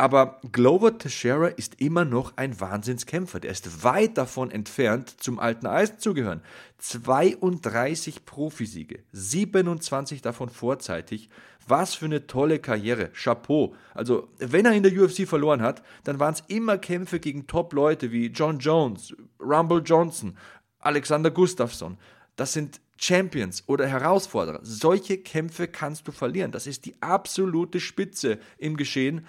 Aber 0.00 0.40
Glover 0.50 0.96
Teixeira 0.96 1.48
ist 1.48 1.78
immer 1.78 2.06
noch 2.06 2.32
ein 2.38 2.58
Wahnsinnskämpfer. 2.58 3.38
Der 3.38 3.50
ist 3.50 3.84
weit 3.84 4.16
davon 4.16 4.50
entfernt, 4.50 5.20
zum 5.20 5.38
alten 5.38 5.66
Eisen 5.66 5.98
zu 5.98 6.14
gehören. 6.14 6.40
32 6.78 8.24
Profisiege, 8.24 9.00
27 9.12 10.22
davon 10.22 10.48
vorzeitig. 10.48 11.28
Was 11.68 11.92
für 11.92 12.06
eine 12.06 12.26
tolle 12.26 12.60
Karriere. 12.60 13.10
Chapeau. 13.12 13.74
Also, 13.92 14.28
wenn 14.38 14.64
er 14.64 14.72
in 14.72 14.84
der 14.84 14.98
UFC 14.98 15.28
verloren 15.28 15.60
hat, 15.60 15.82
dann 16.04 16.18
waren 16.18 16.32
es 16.32 16.44
immer 16.48 16.78
Kämpfe 16.78 17.20
gegen 17.20 17.46
Top-Leute 17.46 18.10
wie 18.10 18.28
John 18.28 18.58
Jones, 18.58 19.14
Rumble 19.38 19.82
Johnson, 19.84 20.34
Alexander 20.78 21.30
Gustafsson. 21.30 21.98
Das 22.36 22.54
sind 22.54 22.80
Champions 22.96 23.64
oder 23.66 23.86
Herausforderer. 23.86 24.60
Solche 24.62 25.18
Kämpfe 25.18 25.68
kannst 25.68 26.08
du 26.08 26.12
verlieren. 26.12 26.52
Das 26.52 26.66
ist 26.66 26.86
die 26.86 26.94
absolute 27.02 27.80
Spitze 27.80 28.38
im 28.56 28.78
Geschehen. 28.78 29.26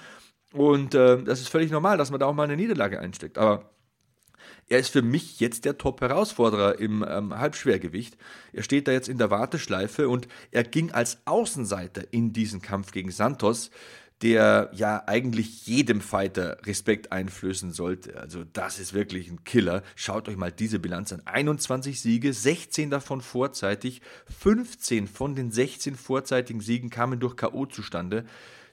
Und 0.54 0.96
äh, 0.96 1.24
das 1.24 1.40
ist 1.40 1.50
völlig 1.50 1.72
normal, 1.72 1.98
dass 1.98 2.12
man 2.12 2.20
da 2.20 2.26
auch 2.26 2.34
mal 2.34 2.44
eine 2.44 2.58
Niederlage 2.58 3.00
einsteckt. 3.00 3.38
Aber 3.38 3.72
er 4.68 4.80
ist 4.80 4.90
für 4.90 5.02
mich 5.02 5.40
jetzt 5.40 5.66
der 5.66 5.78
Top-Herausforderer 5.78 6.80
im 6.80 7.06
ähm, 7.08 7.38
Halbschwergewicht. 7.38 8.18
Er 8.54 8.64
steht 8.64 8.88
da 8.88 8.92
jetzt 8.92 9.10
in 9.10 9.18
der 9.18 9.30
Warteschleife 9.30 10.08
und 10.10 10.28
er 10.52 10.64
ging 10.64 10.92
als 10.92 11.20
Außenseiter 11.26 12.04
in 12.12 12.34
diesen 12.34 12.62
Kampf 12.62 12.92
gegen 12.92 13.12
Santos, 13.12 13.70
der 14.22 14.70
ja 14.74 15.04
eigentlich 15.08 15.66
jedem 15.66 16.00
Fighter 16.00 16.58
Respekt 16.66 17.12
einflößen 17.12 17.72
sollte. 17.72 18.18
Also 18.18 18.44
das 18.44 18.80
ist 18.80 18.94
wirklich 18.94 19.30
ein 19.30 19.44
Killer. 19.44 19.82
Schaut 19.96 20.30
euch 20.30 20.38
mal 20.38 20.52
diese 20.52 20.80
Bilanz 20.80 21.12
an. 21.12 21.22
21 21.26 22.00
Siege, 22.00 22.32
16 22.32 22.92
davon 22.92 23.22
vorzeitig, 23.22 24.02
15 24.40 25.08
von 25.08 25.36
den 25.36 25.52
16 25.52 25.96
vorzeitigen 25.96 26.62
Siegen 26.62 26.90
kamen 26.90 27.20
durch 27.20 27.36
KO 27.36 27.66
zustande. 27.66 28.26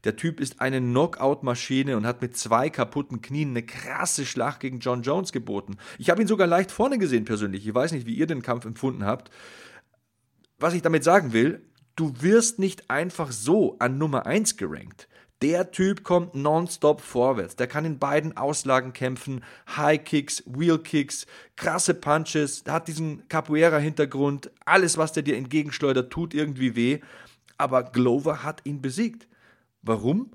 Der 0.04 0.16
Typ 0.16 0.40
ist 0.40 0.60
eine 0.60 0.80
Knockout-Maschine 0.80 1.96
und 1.96 2.06
hat 2.06 2.22
mit 2.22 2.36
zwei 2.36 2.70
kaputten 2.70 3.20
Knien 3.20 3.50
eine 3.50 3.62
krasse 3.62 4.24
Schlacht 4.26 4.60
gegen 4.60 4.80
John 4.80 5.02
Jones 5.02 5.32
geboten. 5.32 5.76
Ich 5.98 6.10
habe 6.10 6.22
ihn 6.22 6.28
sogar 6.28 6.46
leicht 6.46 6.70
vorne 6.70 6.98
gesehen 6.98 7.24
persönlich. 7.24 7.66
Ich 7.66 7.74
weiß 7.74 7.92
nicht, 7.92 8.06
wie 8.06 8.14
ihr 8.14 8.26
den 8.26 8.42
Kampf 8.42 8.64
empfunden 8.64 9.04
habt. 9.04 9.30
Was 10.58 10.74
ich 10.74 10.82
damit 10.82 11.04
sagen 11.04 11.32
will, 11.32 11.62
du 11.96 12.12
wirst 12.20 12.58
nicht 12.58 12.90
einfach 12.90 13.32
so 13.32 13.76
an 13.78 13.98
Nummer 13.98 14.26
1 14.26 14.56
gerankt. 14.56 15.08
Der 15.40 15.70
Typ 15.70 16.02
kommt 16.02 16.34
nonstop 16.34 17.00
vorwärts. 17.00 17.54
Der 17.54 17.68
kann 17.68 17.84
in 17.84 18.00
beiden 18.00 18.36
Auslagen 18.36 18.92
kämpfen. 18.92 19.44
High 19.76 20.02
Kicks, 20.02 20.42
Wheel 20.46 20.78
Kicks, 20.78 21.26
krasse 21.54 21.94
Punches. 21.94 22.64
Der 22.64 22.74
hat 22.74 22.88
diesen 22.88 23.28
Capoeira-Hintergrund. 23.28 24.50
Alles, 24.64 24.98
was 24.98 25.12
der 25.12 25.22
dir 25.22 25.36
entgegenschleudert, 25.36 26.12
tut 26.12 26.34
irgendwie 26.34 26.74
weh. 26.74 26.98
Aber 27.56 27.84
Glover 27.84 28.42
hat 28.42 28.62
ihn 28.64 28.82
besiegt. 28.82 29.28
Warum? 29.82 30.32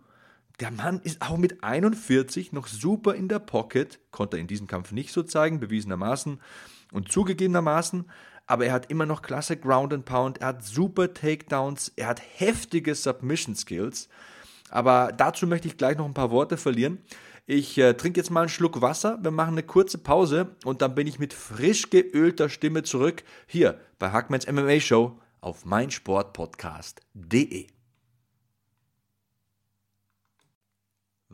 Der 0.59 0.71
Mann 0.71 0.99
ist 1.01 1.21
auch 1.21 1.37
mit 1.37 1.63
41 1.63 2.53
noch 2.53 2.67
super 2.67 3.15
in 3.15 3.27
der 3.27 3.39
Pocket. 3.39 3.99
Konnte 4.11 4.37
er 4.37 4.41
in 4.41 4.47
diesem 4.47 4.67
Kampf 4.67 4.91
nicht 4.91 5.11
so 5.11 5.23
zeigen, 5.23 5.59
bewiesenermaßen 5.59 6.39
und 6.91 7.11
zugegebenermaßen 7.11 8.05
aber 8.45 8.65
er 8.65 8.73
hat 8.73 8.91
immer 8.91 9.05
noch 9.05 9.21
klasse 9.21 9.55
Ground 9.57 9.93
and 9.93 10.05
Pound, 10.05 10.41
er 10.41 10.47
hat 10.47 10.65
super 10.65 11.13
Takedowns, 11.13 11.93
er 11.95 12.07
hat 12.07 12.21
heftige 12.35 12.95
Submission 12.95 13.55
Skills. 13.55 14.09
Aber 14.69 15.11
dazu 15.15 15.47
möchte 15.47 15.67
ich 15.67 15.77
gleich 15.77 15.97
noch 15.97 16.05
ein 16.05 16.13
paar 16.13 16.31
Worte 16.31 16.57
verlieren. 16.57 16.99
Ich 17.45 17.77
äh, 17.77 17.93
trinke 17.93 18.19
jetzt 18.19 18.31
mal 18.31 18.41
einen 18.41 18.49
Schluck 18.49 18.81
Wasser, 18.81 19.19
wir 19.21 19.31
machen 19.31 19.53
eine 19.53 19.63
kurze 19.63 19.97
Pause 19.97 20.55
und 20.63 20.81
dann 20.81 20.95
bin 20.95 21.07
ich 21.07 21.19
mit 21.19 21.33
frisch 21.33 21.89
geölter 21.89 22.49
Stimme 22.49 22.83
zurück 22.83 23.23
hier 23.47 23.79
bei 23.99 24.11
Hackmans 24.11 24.49
MMA 24.49 24.79
Show 24.79 25.19
auf 25.41 25.65
meinsportpodcast.de. 25.65 27.72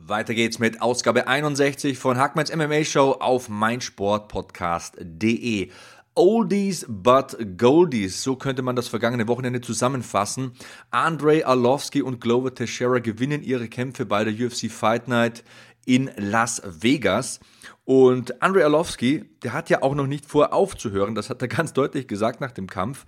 Weiter 0.06 0.34
geht's 0.34 0.58
mit 0.58 0.82
Ausgabe 0.82 1.28
61 1.28 1.98
von 1.98 2.16
Hackmans 2.16 2.50
MMA 2.54 2.84
Show 2.84 3.16
auf 3.20 3.48
meinsportpodcast.de. 3.48 5.70
Oldies 6.14 6.86
but 6.88 7.36
Goldies, 7.56 8.22
so 8.22 8.36
könnte 8.36 8.62
man 8.62 8.76
das 8.76 8.88
vergangene 8.88 9.28
Wochenende 9.28 9.60
zusammenfassen. 9.60 10.52
Andrei 10.90 11.46
Arlovski 11.46 12.02
und 12.02 12.20
Glover 12.20 12.54
Teixeira 12.54 12.98
gewinnen 12.98 13.42
ihre 13.42 13.68
Kämpfe 13.68 14.06
bei 14.06 14.24
der 14.24 14.34
UFC 14.34 14.70
Fight 14.70 15.08
Night 15.08 15.44
in 15.84 16.10
Las 16.16 16.62
Vegas. 16.64 17.40
Und 17.84 18.42
Andrei 18.42 18.64
Arlovski, 18.64 19.24
der 19.42 19.52
hat 19.52 19.70
ja 19.70 19.82
auch 19.82 19.94
noch 19.94 20.06
nicht 20.06 20.26
vor 20.26 20.52
aufzuhören, 20.52 21.14
das 21.14 21.30
hat 21.30 21.42
er 21.42 21.48
ganz 21.48 21.72
deutlich 21.72 22.08
gesagt 22.08 22.40
nach 22.40 22.52
dem 22.52 22.68
Kampf. 22.68 23.06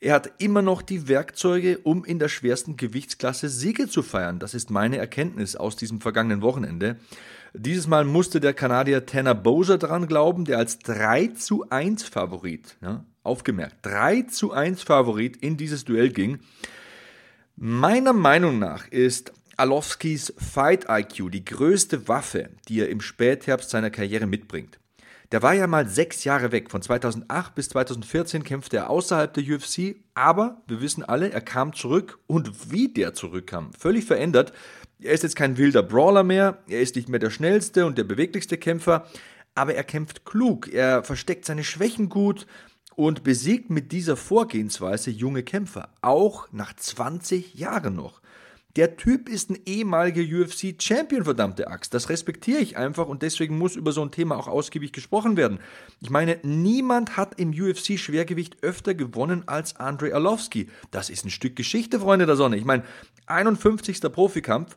Er 0.00 0.14
hat 0.14 0.32
immer 0.38 0.60
noch 0.60 0.82
die 0.82 1.08
Werkzeuge, 1.08 1.78
um 1.78 2.04
in 2.04 2.18
der 2.18 2.28
schwersten 2.28 2.76
Gewichtsklasse 2.76 3.48
Siege 3.48 3.88
zu 3.88 4.02
feiern. 4.02 4.38
Das 4.38 4.54
ist 4.54 4.70
meine 4.70 4.98
Erkenntnis 4.98 5.56
aus 5.56 5.76
diesem 5.76 6.00
vergangenen 6.00 6.42
Wochenende. 6.42 6.96
Dieses 7.54 7.86
Mal 7.86 8.04
musste 8.04 8.40
der 8.40 8.52
Kanadier 8.52 9.06
Tanner 9.06 9.34
Bowser 9.34 9.78
dran 9.78 10.08
glauben, 10.08 10.44
der 10.44 10.58
als 10.58 10.80
3 10.80 11.28
zu 11.28 11.70
1 11.70 12.02
Favorit, 12.02 12.76
ja, 12.82 13.04
aufgemerkt, 13.22 13.76
3 13.82 14.22
zu 14.22 14.52
1 14.52 14.82
Favorit 14.82 15.36
in 15.36 15.56
dieses 15.56 15.84
Duell 15.84 16.10
ging. 16.10 16.40
Meiner 17.56 18.12
Meinung 18.12 18.58
nach 18.58 18.88
ist 18.88 19.32
Alowskis 19.56 20.34
Fight 20.36 20.86
IQ 20.88 21.30
die 21.30 21.44
größte 21.44 22.08
Waffe, 22.08 22.50
die 22.68 22.80
er 22.80 22.88
im 22.88 23.00
Spätherbst 23.00 23.70
seiner 23.70 23.90
Karriere 23.90 24.26
mitbringt. 24.26 24.80
Der 25.34 25.42
war 25.42 25.52
ja 25.52 25.66
mal 25.66 25.88
sechs 25.88 26.22
Jahre 26.22 26.52
weg. 26.52 26.70
Von 26.70 26.80
2008 26.80 27.56
bis 27.56 27.68
2014 27.70 28.44
kämpfte 28.44 28.76
er 28.76 28.88
außerhalb 28.88 29.34
der 29.34 29.42
UFC, 29.42 29.96
aber 30.14 30.62
wir 30.68 30.80
wissen 30.80 31.02
alle, 31.02 31.32
er 31.32 31.40
kam 31.40 31.72
zurück 31.72 32.20
und 32.28 32.70
wie 32.70 32.86
der 32.86 33.14
zurückkam, 33.14 33.72
völlig 33.76 34.04
verändert. 34.04 34.52
Er 35.00 35.12
ist 35.12 35.24
jetzt 35.24 35.34
kein 35.34 35.56
wilder 35.56 35.82
Brawler 35.82 36.22
mehr, 36.22 36.58
er 36.68 36.80
ist 36.80 36.94
nicht 36.94 37.08
mehr 37.08 37.18
der 37.18 37.30
schnellste 37.30 37.84
und 37.84 37.98
der 37.98 38.04
beweglichste 38.04 38.58
Kämpfer, 38.58 39.08
aber 39.56 39.74
er 39.74 39.82
kämpft 39.82 40.24
klug, 40.24 40.72
er 40.72 41.02
versteckt 41.02 41.46
seine 41.46 41.64
Schwächen 41.64 42.08
gut 42.08 42.46
und 42.94 43.24
besiegt 43.24 43.70
mit 43.70 43.90
dieser 43.90 44.16
Vorgehensweise 44.16 45.10
junge 45.10 45.42
Kämpfer, 45.42 45.88
auch 46.00 46.46
nach 46.52 46.76
20 46.76 47.54
Jahren 47.54 47.96
noch. 47.96 48.20
Der 48.76 48.96
Typ 48.96 49.28
ist 49.28 49.50
ein 49.50 49.58
ehemaliger 49.66 50.22
UFC-Champion, 50.22 51.22
verdammte 51.22 51.68
Axt. 51.68 51.94
Das 51.94 52.08
respektiere 52.08 52.58
ich 52.58 52.76
einfach 52.76 53.06
und 53.06 53.22
deswegen 53.22 53.56
muss 53.56 53.76
über 53.76 53.92
so 53.92 54.02
ein 54.02 54.10
Thema 54.10 54.36
auch 54.36 54.48
ausgiebig 54.48 54.92
gesprochen 54.92 55.36
werden. 55.36 55.60
Ich 56.00 56.10
meine, 56.10 56.40
niemand 56.42 57.16
hat 57.16 57.38
im 57.38 57.50
UFC-Schwergewicht 57.50 58.64
öfter 58.64 58.94
gewonnen 58.94 59.44
als 59.46 59.76
Andrei 59.76 60.12
Arlovski. 60.12 60.68
Das 60.90 61.08
ist 61.08 61.24
ein 61.24 61.30
Stück 61.30 61.54
Geschichte, 61.54 62.00
Freunde 62.00 62.26
der 62.26 62.34
Sonne. 62.34 62.56
Ich 62.56 62.64
meine, 62.64 62.82
51. 63.26 64.00
Profikampf, 64.12 64.76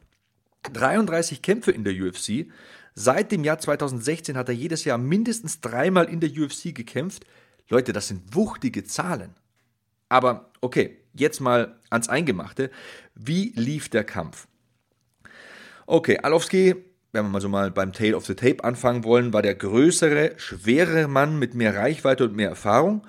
33 0.72 1.42
Kämpfe 1.42 1.72
in 1.72 1.84
der 1.84 1.94
UFC. 1.94 2.52
Seit 2.94 3.32
dem 3.32 3.44
Jahr 3.44 3.58
2016 3.58 4.38
hat 4.38 4.50
er 4.50 4.56
jedes 4.56 4.86
Jahr 4.86 5.00
mindestens 5.00 5.60
dreimal 5.60 6.06
in 6.06 6.20
der 6.20 6.30
UFC 6.30 6.76
gekämpft. 6.76 7.26
Leute, 7.68 7.94
das 7.94 8.10
sind 8.10 8.36
wuchtige 8.36 8.84
Zahlen. 8.84 9.34
Aber 10.10 10.52
okay, 10.62 11.00
jetzt 11.20 11.40
mal 11.40 11.76
ans 11.90 12.10
Eingemachte. 12.10 12.70
Wie 13.16 13.54
lief 13.56 13.90
der 13.90 14.04
Kampf? 14.04 14.48
Okay, 15.86 16.20
Alowski, 16.22 16.76
wenn 17.14 17.26
wir 17.26 17.30
mal 17.30 17.42
so 17.42 17.50
mal 17.50 17.72
beim 17.72 17.94
Tale 17.94 18.16
of 18.16 18.26
the 18.26 18.36
Tape 18.36 18.64
anfangen 18.64 19.04
wollen, 19.04 19.34
war 19.34 19.42
der 19.42 19.56
größere, 19.56 20.34
schwerere 20.38 21.08
Mann 21.08 21.40
mit 21.40 21.54
mehr 21.54 21.76
Reichweite 21.76 22.26
und 22.26 22.36
mehr 22.36 22.50
Erfahrung. 22.50 23.08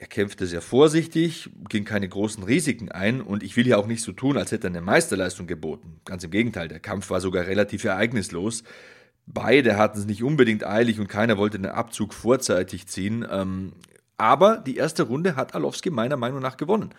Er 0.00 0.06
kämpfte 0.06 0.46
sehr 0.46 0.60
vorsichtig, 0.60 1.50
ging 1.68 1.84
keine 1.84 2.08
großen 2.08 2.44
Risiken 2.44 2.90
ein 2.90 3.20
und 3.20 3.42
ich 3.42 3.56
will 3.56 3.66
ja 3.66 3.76
auch 3.78 3.88
nicht 3.88 4.02
so 4.02 4.12
tun, 4.12 4.36
als 4.36 4.52
hätte 4.52 4.68
er 4.68 4.70
eine 4.70 4.80
Meisterleistung 4.80 5.48
geboten. 5.48 6.00
Ganz 6.04 6.22
im 6.22 6.30
Gegenteil, 6.30 6.68
der 6.68 6.78
Kampf 6.78 7.10
war 7.10 7.20
sogar 7.20 7.46
relativ 7.46 7.84
ereignislos. 7.84 8.62
Beide 9.26 9.76
hatten 9.76 9.98
es 9.98 10.06
nicht 10.06 10.22
unbedingt 10.22 10.64
eilig 10.64 11.00
und 11.00 11.08
keiner 11.08 11.36
wollte 11.36 11.58
den 11.58 11.70
Abzug 11.70 12.14
vorzeitig 12.14 12.86
ziehen. 12.86 13.26
Ähm, 13.28 13.72
aber 14.16 14.58
die 14.58 14.76
erste 14.76 15.02
Runde 15.02 15.36
hat 15.36 15.54
Alowski 15.54 15.90
meiner 15.90 16.16
Meinung 16.16 16.40
nach 16.40 16.56
gewonnen. 16.56 16.94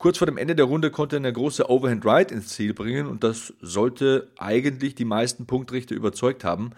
Kurz 0.00 0.16
vor 0.16 0.26
dem 0.26 0.38
Ende 0.38 0.56
der 0.56 0.64
Runde 0.64 0.90
konnte 0.90 1.16
er 1.16 1.18
eine 1.18 1.30
große 1.30 1.68
Overhand 1.68 2.06
Right 2.06 2.32
ins 2.32 2.48
Ziel 2.48 2.72
bringen 2.72 3.06
und 3.06 3.22
das 3.22 3.52
sollte 3.60 4.32
eigentlich 4.38 4.94
die 4.94 5.04
meisten 5.04 5.44
Punktrichter 5.44 5.94
überzeugt 5.94 6.42
haben. 6.42 6.70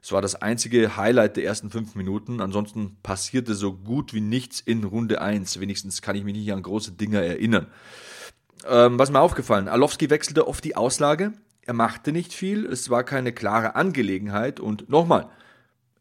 Es 0.00 0.12
war 0.12 0.22
das 0.22 0.36
einzige 0.36 0.96
Highlight 0.96 1.36
der 1.36 1.44
ersten 1.44 1.68
fünf 1.68 1.94
Minuten. 1.94 2.40
Ansonsten 2.40 2.96
passierte 3.02 3.54
so 3.54 3.74
gut 3.74 4.14
wie 4.14 4.22
nichts 4.22 4.62
in 4.62 4.82
Runde 4.84 5.20
1. 5.20 5.60
Wenigstens 5.60 6.00
kann 6.00 6.16
ich 6.16 6.24
mich 6.24 6.34
nicht 6.34 6.50
an 6.54 6.62
große 6.62 6.92
Dinger 6.92 7.20
erinnern. 7.20 7.66
Ähm, 8.66 8.98
was 8.98 9.10
mir 9.10 9.20
aufgefallen, 9.20 9.68
Alowski 9.68 10.08
wechselte 10.08 10.48
oft 10.48 10.64
die 10.64 10.74
Auslage. 10.74 11.34
Er 11.66 11.74
machte 11.74 12.12
nicht 12.12 12.32
viel. 12.32 12.64
Es 12.64 12.88
war 12.88 13.04
keine 13.04 13.34
klare 13.34 13.74
Angelegenheit. 13.74 14.58
Und 14.58 14.88
nochmal, 14.88 15.28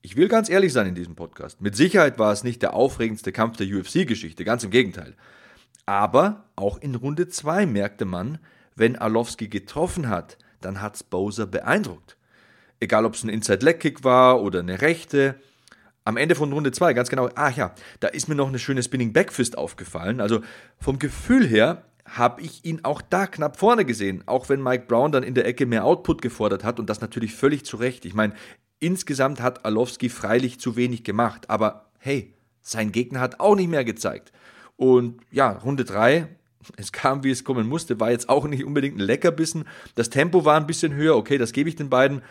ich 0.01 0.15
will 0.15 0.29
ganz 0.29 0.48
ehrlich 0.48 0.71
sein 0.71 0.88
in 0.88 0.95
diesem 0.95 1.15
Podcast. 1.15 1.59
Mit 1.59 1.75
Sicherheit 1.75 2.19
war 2.19 2.31
es 2.31 2.45
nicht 2.45 2.62
der 2.62 2.74
aufregendste 2.74 3.33
Kampf 3.33 3.57
der 3.57 3.67
UFC-Geschichte. 3.67 4.45
Ganz 4.45 4.63
im 4.63 4.71
Gegenteil. 4.71 5.17
Aber 5.89 6.43
auch 6.55 6.77
in 6.77 6.93
Runde 6.93 7.29
2 7.29 7.65
merkte 7.65 8.05
man, 8.05 8.38
wenn 8.75 8.96
Arlovski 8.96 9.48
getroffen 9.48 10.08
hat, 10.08 10.38
dann 10.62 10.84
hat's 10.84 11.01
Bowser 11.01 11.48
beeindruckt. 11.48 12.15
Egal, 12.79 13.05
ob 13.05 13.15
es 13.15 13.24
ein 13.24 13.29
Inside-Leg-Kick 13.29 14.03
war 14.03 14.39
oder 14.43 14.60
eine 14.60 14.81
rechte. 14.81 15.41
Am 16.05 16.15
Ende 16.15 16.36
von 16.36 16.53
Runde 16.53 16.72
2, 16.72 16.93
ganz 16.93 17.10
genau, 17.10 17.29
ach 17.34 17.58
ja, 17.58 17.74
da 18.01 18.08
ist 18.08 18.29
mir 18.29 18.36
noch 18.36 18.50
eine 18.50 18.60
schöne 18.60 18.84
Spinning 18.84 19.13
Backfist 19.13 19.58
aufgefallen. 19.58 20.22
Also 20.22 20.41
vom 20.77 21.00
Gefühl 21.00 21.48
her 21.48 21.86
habe 22.05 22.43
ich 22.43 22.63
ihn 22.65 22.81
auch 22.84 23.01
da 23.01 23.25
knapp 23.25 23.58
vorne 23.58 23.84
gesehen, 23.84 24.22
auch 24.27 24.48
wenn 24.48 24.62
Mike 24.62 24.86
Brown 24.88 25.12
dann 25.12 25.24
in 25.24 25.34
der 25.34 25.48
Ecke 25.48 25.65
mehr 25.65 25.86
Output 25.86 26.22
gefordert 26.22 26.63
hat 26.63 26.79
und 26.79 26.88
das 26.88 27.01
natürlich 27.01 27.34
völlig 27.34 27.65
zu 27.65 27.77
Recht. 27.77 28.05
Ich 28.05 28.13
meine, 28.13 28.36
insgesamt 28.79 29.41
hat 29.41 29.65
Alowski 29.65 30.10
freilich 30.10 30.60
zu 30.60 30.75
wenig 30.75 31.03
gemacht, 31.03 31.50
aber 31.50 31.89
hey, 31.98 32.36
sein 32.62 32.91
Gegner 32.91 33.22
hat 33.22 33.39
auch 33.39 33.55
nicht 33.55 33.72
mehr 33.72 33.84
gezeigt. 33.84 34.31
Und 34.79 35.19
ja, 35.29 35.51
Runde 35.51 35.83
3, 35.83 36.29
es 36.77 36.93
kam, 36.93 37.25
wie 37.25 37.31
es 37.31 37.43
kommen 37.43 37.67
musste, 37.67 38.00
war 38.00 38.12
jetzt 38.12 38.29
auch 38.29 38.48
nicht 38.48 38.63
unbedingt 38.63 38.95
ein 38.98 39.01
Leckerbissen. 39.01 39.65
Das 39.95 40.09
Tempo 40.09 40.45
war 40.45 40.55
ein 40.55 40.67
bisschen 40.67 40.93
höher, 40.93 41.17
okay, 41.17 41.38
das 41.38 41.51
gebe 41.51 41.67
ich 41.67 41.75
den 41.75 41.89
beiden. 41.89 42.21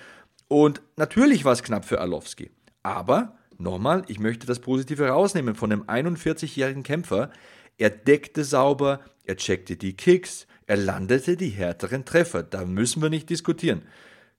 Und 0.48 0.80
natürlich 0.96 1.44
war 1.44 1.52
es 1.52 1.62
knapp 1.62 1.84
für 1.84 2.00
Arlovski. 2.00 2.50
Aber 2.82 3.36
nochmal, 3.58 4.02
ich 4.08 4.18
möchte 4.18 4.46
das 4.46 4.60
Positive 4.60 5.08
rausnehmen 5.08 5.56
von 5.56 5.68
dem 5.68 5.84
41-jährigen 5.84 6.84
Kämpfer. 6.84 7.30
Er 7.76 7.90
deckte 7.90 8.44
sauber, 8.44 9.00
er 9.24 9.36
checkte 9.36 9.76
die 9.76 9.94
Kicks, 9.94 10.46
er 10.66 10.78
landete 10.78 11.36
die 11.36 11.50
härteren 11.50 12.06
Treffer. 12.06 12.42
Da 12.42 12.64
müssen 12.64 13.02
wir 13.02 13.10
nicht 13.10 13.28
diskutieren. 13.28 13.82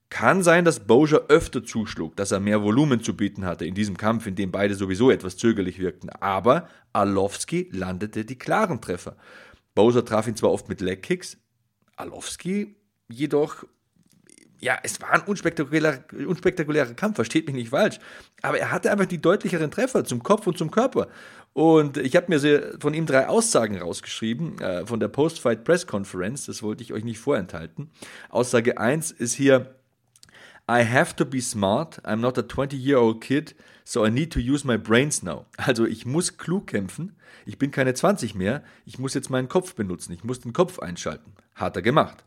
Kann 0.09 0.41
sein, 0.41 0.65
dass 0.65 0.79
Bowser 0.79 1.25
öfter 1.27 1.63
zuschlug, 1.63 2.15
dass 2.15 2.31
er 2.31 2.39
mehr 2.39 2.63
Volumen 2.63 3.01
zu 3.01 3.15
bieten 3.15 3.45
hatte 3.45 3.65
in 3.65 3.75
diesem 3.75 3.95
Kampf, 3.95 4.25
in 4.25 4.35
dem 4.35 4.51
beide 4.51 4.73
sowieso 4.73 5.11
etwas 5.11 5.37
zögerlich 5.37 5.77
wirkten. 5.79 6.09
Aber 6.09 6.67
Arlovski 6.93 7.69
landete 7.71 8.25
die 8.25 8.37
klaren 8.37 8.81
Treffer. 8.81 9.15
Bowser 9.75 10.03
traf 10.03 10.27
ihn 10.27 10.35
zwar 10.35 10.51
oft 10.51 10.67
mit 10.67 10.81
Legkicks, 10.81 11.37
Arlovski 11.95 12.75
jedoch 13.07 13.65
ja, 14.61 14.77
es 14.83 15.01
war 15.01 15.11
ein 15.11 15.21
unspektakulärer, 15.21 15.99
unspektakulärer 16.27 16.93
Kampf, 16.93 17.15
versteht 17.15 17.47
mich 17.47 17.55
nicht 17.55 17.69
falsch. 17.69 17.99
Aber 18.41 18.59
er 18.59 18.71
hatte 18.71 18.91
einfach 18.91 19.05
die 19.05 19.21
deutlicheren 19.21 19.71
Treffer 19.71 20.03
zum 20.03 20.21
Kopf 20.21 20.47
und 20.47 20.57
zum 20.57 20.69
Körper. 20.69 21.07
Und 21.53 21.97
ich 21.97 22.15
habe 22.15 22.27
mir 22.29 22.77
von 22.79 22.93
ihm 22.93 23.05
drei 23.05 23.27
Aussagen 23.27 23.77
rausgeschrieben, 23.77 24.59
äh, 24.59 24.85
von 24.85 24.99
der 24.99 25.07
Post-Fight 25.07 25.63
Press 25.63 25.87
Conference, 25.87 26.45
das 26.45 26.61
wollte 26.61 26.83
ich 26.83 26.93
euch 26.93 27.03
nicht 27.03 27.19
vorenthalten. 27.19 27.89
Aussage 28.29 28.77
1 28.77 29.11
ist 29.11 29.33
hier, 29.33 29.78
I 30.69 30.83
have 30.83 31.15
to 31.15 31.25
be 31.25 31.41
smart, 31.41 31.99
I'm 32.05 32.21
not 32.21 32.37
a 32.37 32.43
20-year-old 32.43 33.21
kid, 33.21 33.55
so 33.83 34.05
I 34.05 34.11
need 34.11 34.31
to 34.33 34.39
use 34.39 34.63
my 34.63 34.77
brains 34.77 35.23
now. 35.23 35.47
Also 35.57 35.85
ich 35.85 36.05
muss 36.05 36.37
klug 36.37 36.67
kämpfen, 36.67 37.15
ich 37.47 37.57
bin 37.57 37.71
keine 37.71 37.95
20 37.95 38.35
mehr, 38.35 38.63
ich 38.85 38.99
muss 38.99 39.15
jetzt 39.15 39.31
meinen 39.31 39.49
Kopf 39.49 39.73
benutzen, 39.73 40.13
ich 40.13 40.23
muss 40.23 40.41
den 40.41 40.53
Kopf 40.53 40.77
einschalten. 40.77 41.33
Hat 41.55 41.75
er 41.75 41.81
gemacht. 41.81 42.23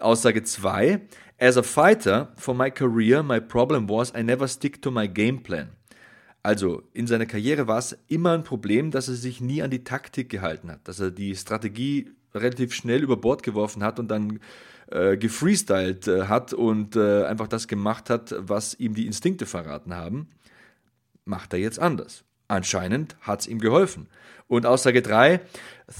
Aussage 0.00 0.42
2. 0.42 1.02
As 1.38 1.56
a 1.56 1.62
fighter, 1.62 2.32
for 2.36 2.52
my 2.52 2.68
career, 2.68 3.22
my 3.22 3.38
problem 3.38 3.88
was 3.88 4.12
I 4.12 4.24
never 4.24 4.48
stick 4.48 4.82
to 4.82 4.90
my 4.90 5.06
game 5.06 5.44
plan. 5.44 5.68
Also 6.42 6.82
in 6.94 7.06
seiner 7.06 7.26
Karriere 7.26 7.68
war 7.68 7.78
es 7.78 7.96
immer 8.08 8.32
ein 8.32 8.42
Problem, 8.42 8.90
dass 8.90 9.06
er 9.06 9.14
sich 9.14 9.40
nie 9.40 9.62
an 9.62 9.70
die 9.70 9.84
Taktik 9.84 10.30
gehalten 10.30 10.68
hat, 10.68 10.88
dass 10.88 10.98
er 10.98 11.12
die 11.12 11.36
Strategie 11.36 12.10
relativ 12.34 12.74
schnell 12.74 13.04
über 13.04 13.16
Bord 13.16 13.44
geworfen 13.44 13.84
hat 13.84 14.00
und 14.00 14.08
dann 14.08 14.40
äh, 14.90 15.16
gefreestylt 15.16 16.06
äh, 16.08 16.26
hat 16.26 16.52
und 16.52 16.96
äh, 16.96 17.24
einfach 17.24 17.48
das 17.48 17.68
gemacht 17.68 18.10
hat, 18.10 18.34
was 18.38 18.74
ihm 18.74 18.94
die 18.94 19.06
Instinkte 19.06 19.46
verraten 19.46 19.94
haben. 19.94 20.28
Macht 21.24 21.52
er 21.52 21.58
jetzt 21.58 21.78
anders. 21.78 22.24
Anscheinend 22.48 23.16
hat 23.20 23.40
es 23.40 23.46
ihm 23.48 23.58
geholfen. 23.58 24.08
Und 24.48 24.64
Aussage 24.64 25.02
3, 25.02 25.40